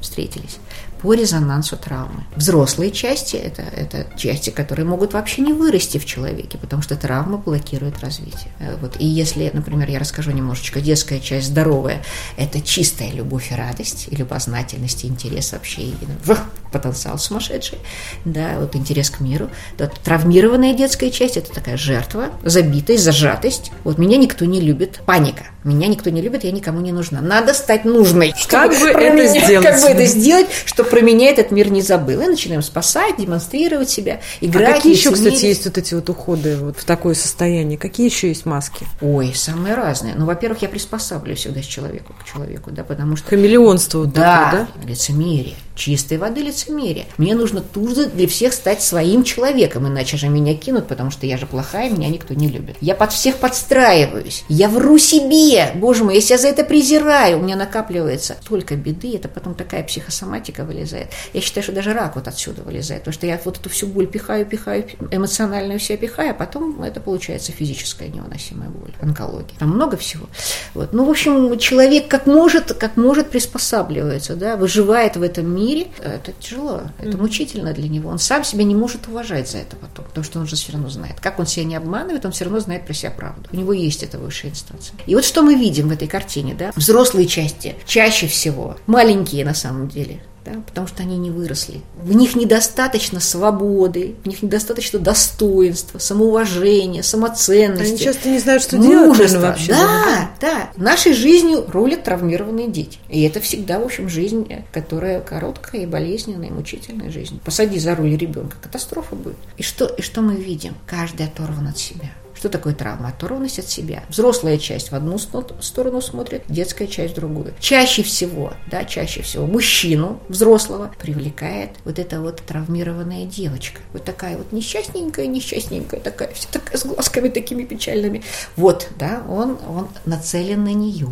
встретились 0.00 0.58
по 1.00 1.14
резонансу 1.14 1.76
травмы. 1.76 2.24
Взрослые 2.36 2.90
части 2.90 3.36
это,– 3.36 3.62
это 3.76 4.06
части, 4.16 4.50
которые 4.50 4.86
могут 4.86 5.12
вообще 5.12 5.42
не 5.42 5.52
вырасти 5.52 5.98
в 5.98 6.04
человеке, 6.04 6.58
потому 6.58 6.82
что 6.82 6.96
травма 6.96 7.38
блокирует 7.38 8.00
развитие. 8.00 8.50
Э, 8.58 8.76
вот. 8.80 8.96
И 8.98 9.06
если, 9.06 9.50
например, 9.52 9.88
я 9.88 9.98
расскажу 9.98 10.30
немножечко, 10.32 10.80
детская 10.80 11.20
часть 11.20 11.48
здоровая– 11.48 12.02
это 12.36 12.60
чистая 12.60 13.12
любовь 13.12 13.52
и 13.52 13.54
радость, 13.54 14.08
и 14.10 14.16
любознательность, 14.16 15.04
и 15.04 15.08
интерес 15.08 15.52
вообще, 15.52 15.82
и 15.82 15.94
ну, 16.26 16.36
потенциал 16.72 17.18
сумасшедший, 17.18 17.78
да, 18.24 18.58
вот 18.58 18.76
интерес 18.76 19.10
к 19.10 19.20
миру. 19.20 19.50
Да, 19.76 19.86
травмированная 19.88 20.74
детская 20.74 21.10
часть– 21.10 21.36
это 21.38 21.52
такая 21.52 21.76
жертва, 21.76 22.30
забитость, 22.44 23.04
зажатость. 23.04 23.72
Вот 23.84 23.98
меня 23.98 24.16
никто 24.16 24.44
не 24.44 24.60
любит, 24.60 25.00
паника. 25.06 25.44
Меня 25.68 25.86
никто 25.86 26.08
не 26.08 26.22
любит, 26.22 26.44
я 26.44 26.50
никому 26.50 26.80
не 26.80 26.92
нужна. 26.92 27.20
Надо 27.20 27.52
стать 27.52 27.84
нужной. 27.84 28.32
Как 28.48 28.70
бы 28.70 28.88
это 28.88 29.12
меня, 29.12 29.26
сделать? 29.26 29.66
Как 29.66 29.82
бы 29.82 29.88
это 29.88 30.06
сделать, 30.06 30.46
чтобы 30.64 30.88
про 30.88 31.00
меня 31.02 31.28
этот 31.30 31.50
мир 31.50 31.70
не 31.70 31.82
забыл. 31.82 32.22
И 32.22 32.26
начинаем 32.26 32.62
спасать, 32.62 33.18
демонстрировать 33.18 33.90
себя, 33.90 34.20
играть. 34.40 34.70
А 34.70 34.72
какие 34.76 34.94
еще, 34.94 35.12
кстати, 35.12 35.44
есть 35.44 35.66
вот 35.66 35.76
эти 35.76 35.92
вот 35.92 36.08
уходы 36.08 36.56
вот 36.56 36.78
в 36.78 36.84
такое 36.86 37.14
состояние? 37.14 37.76
Какие 37.76 38.08
еще 38.08 38.28
есть 38.28 38.46
маски? 38.46 38.86
Ой, 39.02 39.34
самые 39.34 39.74
разные. 39.74 40.14
Ну, 40.14 40.24
во-первых, 40.24 40.62
я 40.62 40.70
приспосабливаю 40.70 41.36
всегда 41.36 41.60
с 41.60 41.66
человеку 41.66 42.14
к 42.18 42.24
человеку, 42.24 42.70
да, 42.70 42.82
потому 42.82 43.16
что... 43.16 43.28
Хамелеонство 43.28 43.98
вот 43.98 44.12
да, 44.14 44.44
такое, 44.44 44.68
да? 44.74 44.88
лицемерие 44.88 45.56
чистой 45.78 46.18
воды 46.18 46.42
лицемерие. 46.42 47.06
Мне 47.16 47.34
нужно 47.34 47.62
тут 47.62 47.94
же 47.94 48.06
для 48.06 48.26
всех 48.26 48.52
стать 48.52 48.82
своим 48.82 49.24
человеком, 49.24 49.86
иначе 49.86 50.16
же 50.16 50.28
меня 50.28 50.54
кинут, 50.54 50.88
потому 50.88 51.10
что 51.10 51.24
я 51.24 51.38
же 51.38 51.46
плохая, 51.46 51.90
меня 51.90 52.08
никто 52.08 52.34
не 52.34 52.48
любит. 52.48 52.76
Я 52.80 52.94
под 52.94 53.12
всех 53.12 53.36
подстраиваюсь, 53.36 54.44
я 54.48 54.68
вру 54.68 54.98
себе, 54.98 55.70
боже 55.74 56.04
мой, 56.04 56.16
я 56.16 56.20
себя 56.20 56.38
за 56.38 56.48
это 56.48 56.64
презираю, 56.64 57.38
у 57.38 57.42
меня 57.42 57.56
накапливается 57.56 58.36
только 58.46 58.76
беды, 58.76 59.14
это 59.14 59.28
потом 59.28 59.54
такая 59.54 59.84
психосоматика 59.84 60.64
вылезает. 60.64 61.08
Я 61.32 61.40
считаю, 61.40 61.62
что 61.62 61.72
даже 61.72 61.92
рак 61.92 62.16
вот 62.16 62.28
отсюда 62.28 62.62
вылезает, 62.62 63.02
потому 63.02 63.14
что 63.14 63.26
я 63.26 63.40
вот 63.44 63.58
эту 63.58 63.70
всю 63.70 63.86
боль 63.86 64.06
пихаю, 64.06 64.44
пихаю, 64.44 64.84
эмоциональную 65.10 65.78
себя 65.78 65.96
пихаю, 65.96 66.32
а 66.32 66.34
потом 66.34 66.82
это 66.82 67.00
получается 67.00 67.52
физическая 67.52 68.08
невыносимая 68.08 68.68
боль, 68.68 68.92
онкология. 69.00 69.56
Там 69.58 69.70
много 69.70 69.96
всего. 69.96 70.26
Вот. 70.74 70.92
Ну, 70.92 71.04
в 71.04 71.10
общем, 71.10 71.58
человек 71.58 72.08
как 72.08 72.26
может, 72.26 72.72
как 72.74 72.96
может 72.96 73.30
приспосабливается, 73.30 74.34
да, 74.34 74.56
выживает 74.56 75.16
в 75.16 75.22
этом 75.22 75.54
мире, 75.54 75.67
мире, 75.68 75.88
это 76.00 76.32
тяжело, 76.32 76.82
это 76.98 77.10
mm-hmm. 77.10 77.20
мучительно 77.20 77.72
для 77.72 77.88
него. 77.88 78.10
Он 78.10 78.18
сам 78.18 78.44
себя 78.44 78.64
не 78.64 78.74
может 78.74 79.06
уважать 79.08 79.48
за 79.50 79.58
это 79.58 79.76
потом, 79.76 80.06
потому 80.06 80.24
что 80.24 80.40
он 80.40 80.46
же 80.46 80.56
все 80.56 80.72
равно 80.72 80.88
знает. 80.88 81.20
Как 81.20 81.38
он 81.38 81.46
себя 81.46 81.64
не 81.64 81.76
обманывает, 81.76 82.24
он 82.24 82.32
все 82.32 82.44
равно 82.44 82.60
знает 82.60 82.86
про 82.86 82.94
себя 82.94 83.10
правду. 83.10 83.48
У 83.52 83.56
него 83.56 83.72
есть 83.72 84.02
эта 84.02 84.18
высшая 84.18 84.48
инстанция. 84.48 84.96
И 85.06 85.14
вот 85.14 85.24
что 85.24 85.42
мы 85.42 85.54
видим 85.54 85.88
в 85.88 85.92
этой 85.92 86.08
картине, 86.08 86.54
да? 86.54 86.72
Взрослые 86.74 87.26
части 87.26 87.76
чаще 87.86 88.26
всего, 88.26 88.76
маленькие 88.86 89.44
на 89.44 89.54
самом 89.54 89.88
деле, 89.88 90.20
да, 90.48 90.60
потому 90.66 90.86
что 90.86 91.02
они 91.02 91.18
не 91.18 91.30
выросли. 91.30 91.82
В 92.00 92.14
них 92.14 92.34
недостаточно 92.36 93.20
свободы, 93.20 94.14
в 94.24 94.28
них 94.28 94.42
недостаточно 94.42 94.98
достоинства, 94.98 95.98
самоуважения, 95.98 97.02
самоценности. 97.02 97.94
Они 97.94 97.98
часто 97.98 98.28
не 98.28 98.38
знают, 98.38 98.62
что 98.62 98.78
делать 98.78 99.32
вообще. 99.32 99.72
Да, 99.72 100.30
да. 100.40 100.70
Нашей 100.76 101.12
жизни 101.12 101.56
рулят 101.68 102.04
травмированные 102.04 102.68
дети. 102.68 102.98
И 103.08 103.22
это 103.22 103.40
всегда, 103.40 103.78
в 103.78 103.84
общем, 103.84 104.08
жизнь, 104.08 104.48
которая 104.72 105.20
короткая 105.20 105.82
и 105.82 105.86
болезненная, 105.86 106.48
и 106.48 106.52
мучительная 106.52 107.10
жизнь. 107.10 107.40
Посади 107.44 107.78
за 107.78 107.94
руль 107.94 108.16
ребенка, 108.16 108.56
катастрофа 108.60 109.14
будет. 109.14 109.36
И 109.56 109.62
что, 109.62 109.86
и 109.86 110.02
что 110.02 110.20
мы 110.20 110.36
видим? 110.36 110.74
Каждый 110.86 111.26
оторван 111.26 111.68
от 111.68 111.78
себя. 111.78 112.10
Что 112.38 112.48
такое 112.48 112.72
травма? 112.72 113.08
Оторванность 113.08 113.58
от 113.58 113.66
себя. 113.66 114.04
Взрослая 114.08 114.58
часть 114.58 114.92
в 114.92 114.94
одну 114.94 115.18
сторону 115.18 116.00
смотрит, 116.00 116.44
детская 116.48 116.86
часть 116.86 117.14
в 117.14 117.16
другую. 117.16 117.52
Чаще 117.58 118.04
всего, 118.04 118.52
да, 118.70 118.84
чаще 118.84 119.22
всего 119.22 119.44
мужчину 119.44 120.20
взрослого 120.28 120.94
привлекает 121.00 121.70
вот 121.84 121.98
эта 121.98 122.20
вот 122.20 122.40
травмированная 122.46 123.24
девочка. 123.24 123.80
Вот 123.92 124.04
такая 124.04 124.38
вот 124.38 124.52
несчастненькая, 124.52 125.26
несчастненькая 125.26 125.98
такая, 125.98 126.32
вся 126.32 126.48
такая 126.52 126.78
с 126.78 126.84
глазками 126.84 127.28
такими 127.28 127.64
печальными. 127.64 128.22
Вот, 128.54 128.86
да, 128.96 129.24
он, 129.28 129.58
он 129.68 129.88
нацелен 130.04 130.62
на 130.62 130.72
нее. 130.72 131.08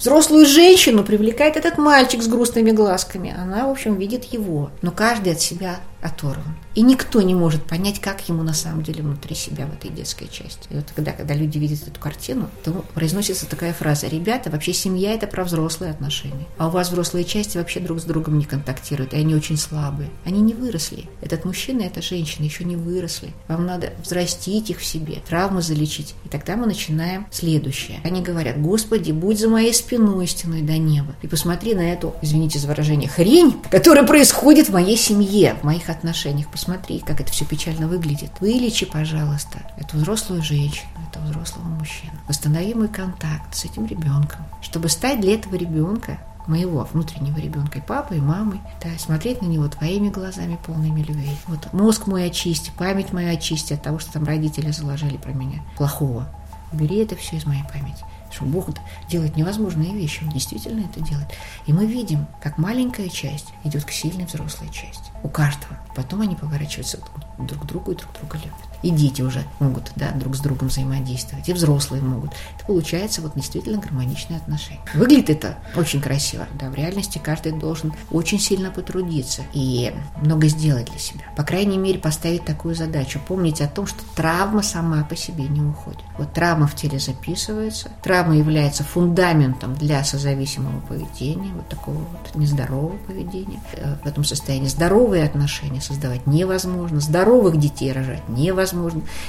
Взрослую 0.00 0.46
женщину 0.46 1.04
привлекает 1.04 1.58
этот 1.58 1.76
мальчик 1.76 2.22
с 2.22 2.26
грустными 2.26 2.70
глазками. 2.70 3.34
Она, 3.38 3.66
в 3.66 3.70
общем, 3.70 3.98
видит 3.98 4.24
его. 4.24 4.70
Но 4.80 4.92
каждый 4.92 5.34
от 5.34 5.42
себя 5.42 5.78
оторван. 6.00 6.56
И 6.74 6.80
никто 6.80 7.20
не 7.20 7.34
может 7.34 7.64
понять, 7.64 8.00
как 8.00 8.26
ему 8.28 8.42
на 8.42 8.54
самом 8.54 8.82
деле 8.82 9.02
внутри 9.02 9.34
себя 9.34 9.66
в 9.66 9.74
этой 9.74 9.90
детской 9.90 10.28
части. 10.28 10.68
И 10.70 10.76
вот 10.76 10.86
тогда, 10.94 11.12
когда 11.12 11.34
люди 11.34 11.58
видят 11.58 11.86
эту 11.86 12.00
картину, 12.00 12.48
то 12.64 12.72
произносится 12.94 13.44
такая 13.44 13.74
фраза. 13.74 14.06
Ребята, 14.06 14.48
вообще 14.50 14.72
семья– 14.72 15.12
это 15.14 15.26
про 15.26 15.44
взрослые 15.44 15.90
отношения. 15.90 16.46
А 16.56 16.68
у 16.68 16.70
вас 16.70 16.88
взрослые 16.88 17.26
части 17.26 17.58
вообще 17.58 17.80
друг 17.80 18.00
с 18.00 18.04
другом 18.04 18.38
не 18.38 18.46
контактируют, 18.46 19.12
и 19.12 19.16
они 19.18 19.34
очень 19.34 19.58
слабые. 19.58 20.08
Они 20.24 20.40
не 20.40 20.54
выросли. 20.54 21.10
Этот 21.20 21.44
мужчина 21.44 21.82
и 21.82 21.86
эта 21.86 22.00
женщина 22.00 22.44
еще 22.46 22.64
не 22.64 22.76
выросли. 22.76 23.34
Вам 23.48 23.66
надо 23.66 23.92
взрастить 24.02 24.70
их 24.70 24.78
в 24.78 24.84
себе, 24.86 25.16
травмы 25.28 25.60
залечить. 25.60 26.14
И 26.24 26.30
тогда 26.30 26.56
мы 26.56 26.64
начинаем 26.64 27.26
следующее. 27.30 28.00
Они 28.04 28.22
говорят, 28.22 28.58
Господи, 28.62 29.12
будь 29.12 29.38
за 29.38 29.48
моей 29.48 29.74
спиной 29.74 29.89
стеной 30.26 30.62
до 30.62 30.78
неба. 30.78 31.14
И 31.22 31.26
посмотри 31.26 31.74
на 31.74 31.80
эту, 31.80 32.14
извините 32.22 32.58
за 32.58 32.68
выражение, 32.68 33.08
хрень, 33.08 33.56
которая 33.70 34.06
происходит 34.06 34.68
в 34.68 34.72
моей 34.72 34.96
семье, 34.96 35.56
в 35.60 35.64
моих 35.64 35.88
отношениях 35.88 36.48
посмотри, 36.48 37.00
как 37.00 37.20
это 37.20 37.32
все 37.32 37.44
печально 37.44 37.88
выглядит. 37.88 38.30
Вылечи, 38.40 38.86
пожалуйста, 38.86 39.58
эту 39.76 39.96
взрослую 39.96 40.42
женщину, 40.42 40.88
этого 41.08 41.24
взрослого 41.24 41.64
мужчину. 41.64 42.12
Восстанови 42.28 42.74
мой 42.74 42.88
контакт 42.88 43.54
с 43.54 43.64
этим 43.64 43.86
ребенком, 43.86 44.40
чтобы 44.62 44.88
стать 44.88 45.20
для 45.20 45.34
этого 45.34 45.54
ребенка 45.56 46.18
моего 46.46 46.88
внутреннего 46.92 47.38
ребенка, 47.38 47.78
и 47.78 47.82
папой, 47.82 48.18
и 48.18 48.20
мамой, 48.20 48.60
да, 48.82 48.90
смотреть 48.98 49.42
на 49.42 49.46
него 49.46 49.68
твоими 49.68 50.08
глазами, 50.08 50.58
полными 50.66 51.00
любви. 51.00 51.30
Вот 51.46 51.72
мозг 51.72 52.06
мой 52.06 52.26
очисти, 52.26 52.72
память 52.76 53.12
мою 53.12 53.32
очисти 53.32 53.74
от 53.74 53.82
того, 53.82 53.98
что 53.98 54.12
там 54.12 54.24
родители 54.24 54.70
заложили 54.70 55.16
про 55.16 55.32
меня 55.32 55.62
плохого. 55.76 56.28
Убери 56.72 56.98
это 56.98 57.16
все 57.16 57.36
из 57.36 57.46
моей 57.46 57.64
памяти 57.64 58.04
что 58.30 58.44
Бог 58.44 58.68
делает 59.08 59.36
невозможные 59.36 59.94
вещи, 59.94 60.22
Он 60.22 60.30
действительно 60.30 60.84
это 60.84 61.00
делает. 61.00 61.28
И 61.66 61.72
мы 61.72 61.86
видим, 61.86 62.26
как 62.42 62.58
маленькая 62.58 63.08
часть 63.08 63.48
идет 63.64 63.84
к 63.84 63.90
сильной 63.90 64.24
взрослой 64.24 64.68
части. 64.70 65.10
У 65.22 65.28
каждого. 65.28 65.78
Потом 65.94 66.20
они 66.22 66.36
поворачиваются 66.36 66.98
друг 67.38 67.62
к 67.62 67.66
другу 67.66 67.92
и 67.92 67.96
друг 67.96 68.12
друга 68.14 68.38
любят. 68.38 68.69
И 68.82 68.90
дети 68.90 69.22
уже 69.22 69.44
могут 69.58 69.92
да, 69.96 70.10
друг 70.12 70.36
с 70.36 70.40
другом 70.40 70.68
взаимодействовать, 70.68 71.48
и 71.48 71.52
взрослые 71.52 72.02
могут. 72.02 72.32
Это 72.56 72.66
получается 72.66 73.20
вот 73.20 73.32
действительно 73.34 73.78
гармоничные 73.78 74.38
отношения. 74.38 74.80
Выглядит 74.94 75.30
это 75.30 75.58
очень 75.76 76.00
красиво. 76.00 76.46
Да, 76.58 76.70
в 76.70 76.74
реальности 76.74 77.20
каждый 77.22 77.52
должен 77.52 77.92
очень 78.10 78.38
сильно 78.38 78.70
потрудиться 78.70 79.42
и 79.52 79.92
много 80.22 80.48
сделать 80.48 80.90
для 80.90 80.98
себя. 80.98 81.24
По 81.36 81.44
крайней 81.44 81.78
мере, 81.78 81.98
поставить 81.98 82.44
такую 82.44 82.74
задачу. 82.74 83.20
Помнить 83.26 83.60
о 83.60 83.68
том, 83.68 83.86
что 83.86 83.98
травма 84.14 84.62
сама 84.62 85.04
по 85.04 85.16
себе 85.16 85.44
не 85.44 85.60
уходит. 85.60 86.00
Вот 86.18 86.32
травма 86.32 86.66
в 86.66 86.74
теле 86.74 86.98
записывается. 86.98 87.90
Травма 88.02 88.36
является 88.36 88.84
фундаментом 88.84 89.74
для 89.74 90.02
созависимого 90.04 90.80
поведения, 90.80 91.52
вот 91.52 91.68
такого 91.68 91.98
вот 91.98 92.34
нездорового 92.34 92.96
поведения. 93.06 93.60
Э, 93.74 93.96
в 94.02 94.06
этом 94.06 94.24
состоянии 94.24 94.68
здоровые 94.68 95.24
отношения 95.24 95.80
создавать 95.80 96.26
невозможно. 96.26 97.00
Здоровых 97.00 97.58
детей 97.58 97.92
рожать 97.92 98.28
невозможно. 98.28 98.69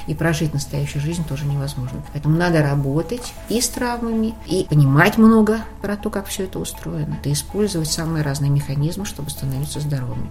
И 0.06 0.14
прожить 0.14 0.54
настоящую 0.54 1.02
жизнь 1.02 1.24
тоже 1.28 1.44
невозможно. 1.46 2.02
Поэтому 2.12 2.36
надо 2.36 2.62
работать 2.62 3.32
и 3.48 3.60
с 3.60 3.68
травмами, 3.68 4.34
и 4.46 4.66
понимать 4.68 5.18
много 5.18 5.60
про 5.80 5.96
то, 5.96 6.10
как 6.10 6.26
все 6.26 6.44
это 6.44 6.58
устроено. 6.58 7.18
И 7.24 7.32
использовать 7.32 7.90
самые 7.90 8.24
разные 8.24 8.50
механизмы, 8.50 9.04
чтобы 9.04 9.30
становиться 9.30 9.80
здоровыми. 9.80 10.30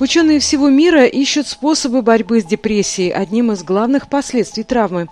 Ученые 0.00 0.38
всего 0.38 0.68
мира 0.68 1.04
ищут 1.06 1.48
способы 1.48 2.02
борьбы 2.02 2.40
с 2.40 2.44
депрессией, 2.44 3.10
одним 3.10 3.50
из 3.50 3.64
главных 3.64 4.08
последствий 4.08 4.62
травмы. 4.62 5.08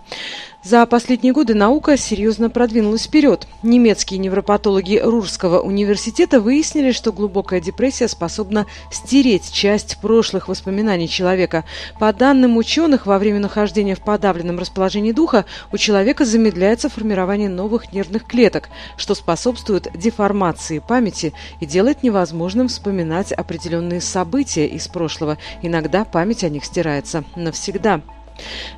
За 0.68 0.84
последние 0.84 1.32
годы 1.32 1.54
наука 1.54 1.96
серьезно 1.96 2.50
продвинулась 2.50 3.04
вперед. 3.04 3.46
Немецкие 3.62 4.18
невропатологи 4.18 4.96
Рурского 5.00 5.60
университета 5.60 6.40
выяснили, 6.40 6.90
что 6.90 7.12
глубокая 7.12 7.60
депрессия 7.60 8.08
способна 8.08 8.66
стереть 8.90 9.52
часть 9.52 9.98
прошлых 10.00 10.48
воспоминаний 10.48 11.08
человека. 11.08 11.64
По 12.00 12.12
данным 12.12 12.56
ученых, 12.56 13.06
во 13.06 13.20
время 13.20 13.38
нахождения 13.38 13.94
в 13.94 14.00
подавленном 14.00 14.58
расположении 14.58 15.12
духа 15.12 15.44
у 15.70 15.76
человека 15.76 16.24
замедляется 16.24 16.88
формирование 16.88 17.48
новых 17.48 17.92
нервных 17.92 18.24
клеток, 18.24 18.68
что 18.96 19.14
способствует 19.14 19.86
деформации 19.94 20.80
памяти 20.80 21.32
и 21.60 21.66
делает 21.66 22.02
невозможным 22.02 22.66
вспоминать 22.66 23.30
определенные 23.30 24.00
события 24.00 24.66
из 24.66 24.88
прошлого. 24.88 25.38
Иногда 25.62 26.04
память 26.04 26.42
о 26.42 26.48
них 26.48 26.64
стирается 26.64 27.22
навсегда. 27.36 28.02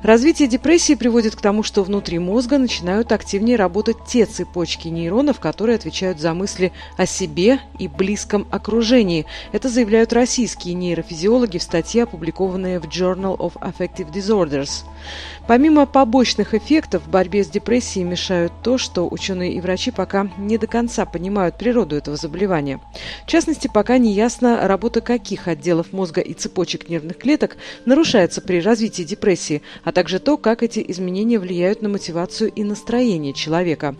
Развитие 0.01 0.47
депрессии 0.47 0.95
приводит 0.95 1.35
к 1.35 1.41
тому, 1.41 1.63
что 1.63 1.83
внутри 1.83 2.19
мозга 2.19 2.57
начинают 2.57 3.11
активнее 3.11 3.57
работать 3.57 3.97
те 4.07 4.25
цепочки 4.25 4.87
нейронов, 4.87 5.39
которые 5.39 5.75
отвечают 5.75 6.19
за 6.19 6.33
мысли 6.33 6.71
о 6.97 7.05
себе 7.05 7.59
и 7.77 7.87
близком 7.87 8.47
окружении. 8.51 9.25
Это 9.51 9.69
заявляют 9.69 10.13
российские 10.13 10.73
нейрофизиологи 10.75 11.57
в 11.57 11.63
статье, 11.63 12.03
опубликованной 12.03 12.79
в 12.79 12.85
Journal 12.85 13.37
of 13.37 13.53
Affective 13.59 14.11
Disorders. 14.11 14.85
Помимо 15.47 15.85
побочных 15.85 16.53
эффектов, 16.53 17.03
в 17.03 17.09
борьбе 17.09 17.43
с 17.43 17.47
депрессией 17.47 18.05
мешают 18.05 18.53
то, 18.63 18.77
что 18.77 19.07
ученые 19.09 19.53
и 19.53 19.61
врачи 19.61 19.89
пока 19.91 20.29
не 20.37 20.57
до 20.57 20.67
конца 20.67 21.05
понимают 21.05 21.57
природу 21.57 21.95
этого 21.95 22.17
заболевания. 22.17 22.79
В 23.25 23.27
частности, 23.27 23.67
пока 23.67 23.97
не 23.97 24.13
ясно, 24.13 24.67
работа 24.67 25.01
каких 25.01 25.47
отделов 25.47 25.91
мозга 25.91 26.21
и 26.21 26.33
цепочек 26.33 26.87
нервных 26.87 27.17
клеток 27.17 27.57
нарушается 27.85 28.41
при 28.41 28.61
развитии 28.61 29.03
депрессии, 29.03 29.48
а 29.83 29.91
также 29.91 30.19
то, 30.19 30.37
как 30.37 30.63
эти 30.63 30.83
изменения 30.87 31.39
влияют 31.39 31.81
на 31.81 31.89
мотивацию 31.89 32.51
и 32.51 32.63
настроение 32.63 33.33
человека. 33.33 33.95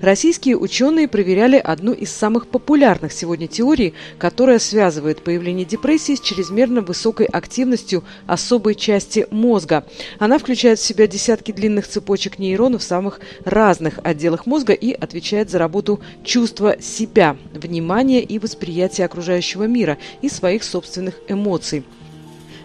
Российские 0.00 0.56
ученые 0.56 1.08
проверяли 1.08 1.56
одну 1.56 1.92
из 1.92 2.10
самых 2.10 2.46
популярных 2.48 3.12
сегодня 3.12 3.48
теорий, 3.48 3.94
которая 4.18 4.58
связывает 4.58 5.22
появление 5.22 5.64
депрессии 5.64 6.14
с 6.14 6.20
чрезмерно 6.20 6.80
высокой 6.80 7.26
активностью 7.26 8.04
особой 8.26 8.74
части 8.74 9.26
мозга. 9.30 9.84
Она 10.18 10.38
включает 10.38 10.78
в 10.78 10.84
себя 10.84 11.06
десятки 11.06 11.52
длинных 11.52 11.86
цепочек 11.86 12.38
нейронов 12.38 12.82
в 12.82 12.84
самых 12.84 13.20
разных 13.44 13.98
отделах 14.02 14.46
мозга 14.46 14.72
и 14.72 14.92
отвечает 14.92 15.50
за 15.50 15.58
работу 15.58 16.00
чувства 16.24 16.76
себя, 16.80 17.36
внимания 17.52 18.20
и 18.20 18.38
восприятия 18.38 19.04
окружающего 19.04 19.64
мира 19.64 19.98
и 20.20 20.28
своих 20.28 20.64
собственных 20.64 21.20
эмоций. 21.28 21.84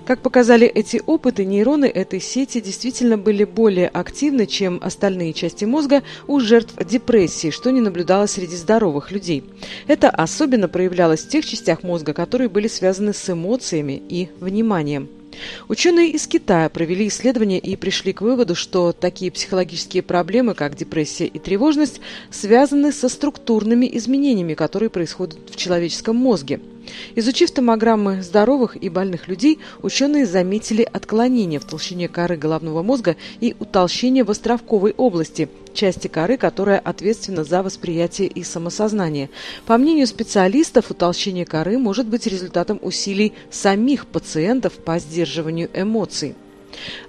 Как 0.07 0.21
показали 0.21 0.65
эти 0.65 1.01
опыты, 1.05 1.43
нейроны 1.43 1.83
этой 1.83 2.21
сети 2.21 2.61
действительно 2.61 3.17
были 3.17 3.43
более 3.43 3.89
активны, 3.89 4.45
чем 4.45 4.79
остальные 4.81 5.33
части 5.33 5.65
мозга 5.65 6.01
у 6.27 6.39
жертв 6.39 6.75
депрессии, 6.85 7.49
что 7.49 7.71
не 7.71 7.81
наблюдалось 7.81 8.31
среди 8.31 8.55
здоровых 8.55 9.11
людей. 9.11 9.43
Это 9.85 10.09
особенно 10.09 10.69
проявлялось 10.69 11.25
в 11.25 11.27
тех 11.27 11.45
частях 11.45 11.83
мозга, 11.83 12.13
которые 12.13 12.47
были 12.47 12.69
связаны 12.69 13.11
с 13.11 13.29
эмоциями 13.29 14.01
и 14.07 14.29
вниманием. 14.39 15.09
Ученые 15.67 16.11
из 16.11 16.25
Китая 16.25 16.69
провели 16.69 17.09
исследование 17.09 17.59
и 17.59 17.75
пришли 17.75 18.13
к 18.13 18.21
выводу, 18.21 18.55
что 18.55 18.93
такие 18.93 19.29
психологические 19.29 20.03
проблемы, 20.03 20.53
как 20.53 20.77
депрессия 20.77 21.25
и 21.25 21.37
тревожность, 21.37 21.99
связаны 22.31 22.93
со 22.93 23.09
структурными 23.09 23.89
изменениями, 23.97 24.53
которые 24.53 24.89
происходят 24.89 25.37
в 25.51 25.57
человеческом 25.57 26.15
мозге. 26.15 26.61
Изучив 27.15 27.51
томограммы 27.51 28.21
здоровых 28.21 28.81
и 28.81 28.89
больных 28.89 29.27
людей, 29.27 29.59
ученые 29.81 30.25
заметили 30.25 30.83
отклонение 30.83 31.59
в 31.59 31.65
толщине 31.65 32.07
коры 32.07 32.37
головного 32.37 32.83
мозга 32.83 33.15
и 33.39 33.55
утолщение 33.59 34.23
в 34.23 34.31
островковой 34.31 34.93
области, 34.97 35.49
части 35.73 36.07
коры, 36.07 36.37
которая 36.37 36.79
ответственна 36.79 37.43
за 37.43 37.63
восприятие 37.63 38.27
и 38.27 38.43
самосознание. 38.43 39.29
По 39.65 39.77
мнению 39.77 40.07
специалистов, 40.07 40.91
утолщение 40.91 41.45
коры 41.45 41.77
может 41.77 42.07
быть 42.07 42.27
результатом 42.27 42.79
усилий 42.81 43.33
самих 43.51 44.05
пациентов 44.07 44.73
по 44.73 44.99
сдерживанию 44.99 45.69
эмоций. 45.73 46.35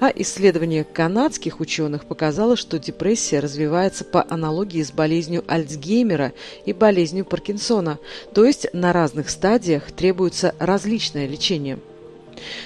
А 0.01 0.13
исследование 0.15 0.85
канадских 0.85 1.61
ученых 1.61 2.05
показало, 2.07 2.57
что 2.57 2.79
депрессия 2.79 3.41
развивается 3.41 4.05
по 4.05 4.25
аналогии 4.29 4.83
с 4.83 4.91
болезнью 4.91 5.45
Альцгеймера 5.47 6.33
и 6.65 6.73
болезнью 6.73 7.25
Паркинсона, 7.25 7.99
то 8.35 8.45
есть 8.45 8.67
на 8.73 8.93
разных 8.93 9.31
стадиях 9.31 9.93
требуется 9.93 10.55
различное 10.59 11.27
лечение. 11.27 11.79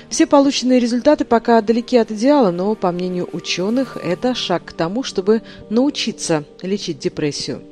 Все 0.09 0.27
полученные 0.27 0.81
результаты 0.81 1.25
пока 1.25 1.61
далеки 1.63 1.97
от 1.97 2.11
идеала, 2.11 2.51
но, 2.51 2.75
по 2.75 2.93
мнению 2.93 3.29
ученых, 3.33 3.97
это 3.97 4.35
шаг 4.35 4.67
к 4.67 4.73
тому, 4.73 5.03
чтобы 5.03 5.43
научиться 5.71 6.45
лечить 6.61 6.99
депрессию. 6.99 7.63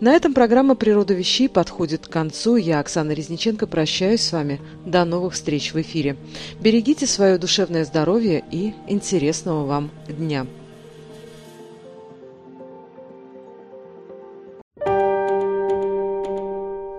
На 0.00 0.12
этом 0.12 0.34
программа 0.34 0.74
«Природа 0.74 1.14
вещей» 1.14 1.48
подходит 1.48 2.06
к 2.06 2.10
концу. 2.10 2.56
Я, 2.56 2.80
Оксана 2.80 3.12
Резниченко, 3.12 3.66
прощаюсь 3.66 4.22
с 4.22 4.32
вами. 4.32 4.60
До 4.84 5.04
новых 5.04 5.34
встреч 5.34 5.72
в 5.72 5.80
эфире. 5.80 6.16
Берегите 6.60 7.06
свое 7.06 7.38
душевное 7.38 7.84
здоровье 7.84 8.42
и 8.50 8.74
интересного 8.88 9.66
вам 9.66 9.90
дня. 10.08 10.46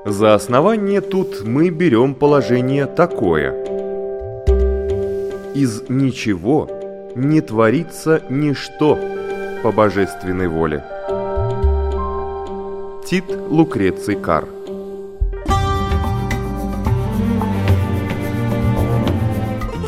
За 0.05 0.34
основание 0.34 0.99
тут 0.99 1.43
мы 1.43 1.69
берем 1.69 2.15
положение 2.15 2.86
такое. 2.86 3.53
Из 5.53 5.84
ничего 5.89 6.67
не 7.15 7.41
творится 7.41 8.22
ничто 8.30 8.97
по 9.63 9.72
божественной 9.72 10.47
воле. 10.47 10.84
Тит 13.12 13.26
Лукреций 13.28 14.16
Кар. 14.16 14.47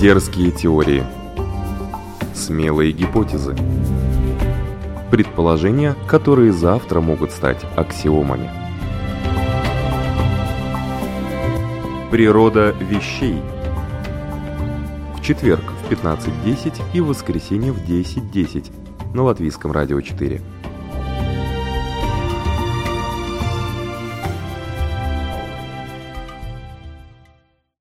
Дерзкие 0.01 0.51
теории. 0.51 1.05
Смелые 2.33 2.91
гипотезы. 2.91 3.55
Предположения, 5.09 5.95
которые 6.05 6.51
завтра 6.51 6.99
могут 6.99 7.31
стать 7.31 7.61
аксиомами. 7.77 8.51
Природа 12.11 12.75
вещей. 12.81 13.41
В 15.15 15.23
четверг 15.23 15.63
в 15.87 15.89
15.10 15.89 16.81
и 16.93 16.99
в 16.99 17.07
воскресенье 17.07 17.71
в 17.71 17.77
10.10 17.87 19.15
на 19.15 19.23
Латвийском 19.23 19.71
радио 19.71 20.01
4. 20.01 20.41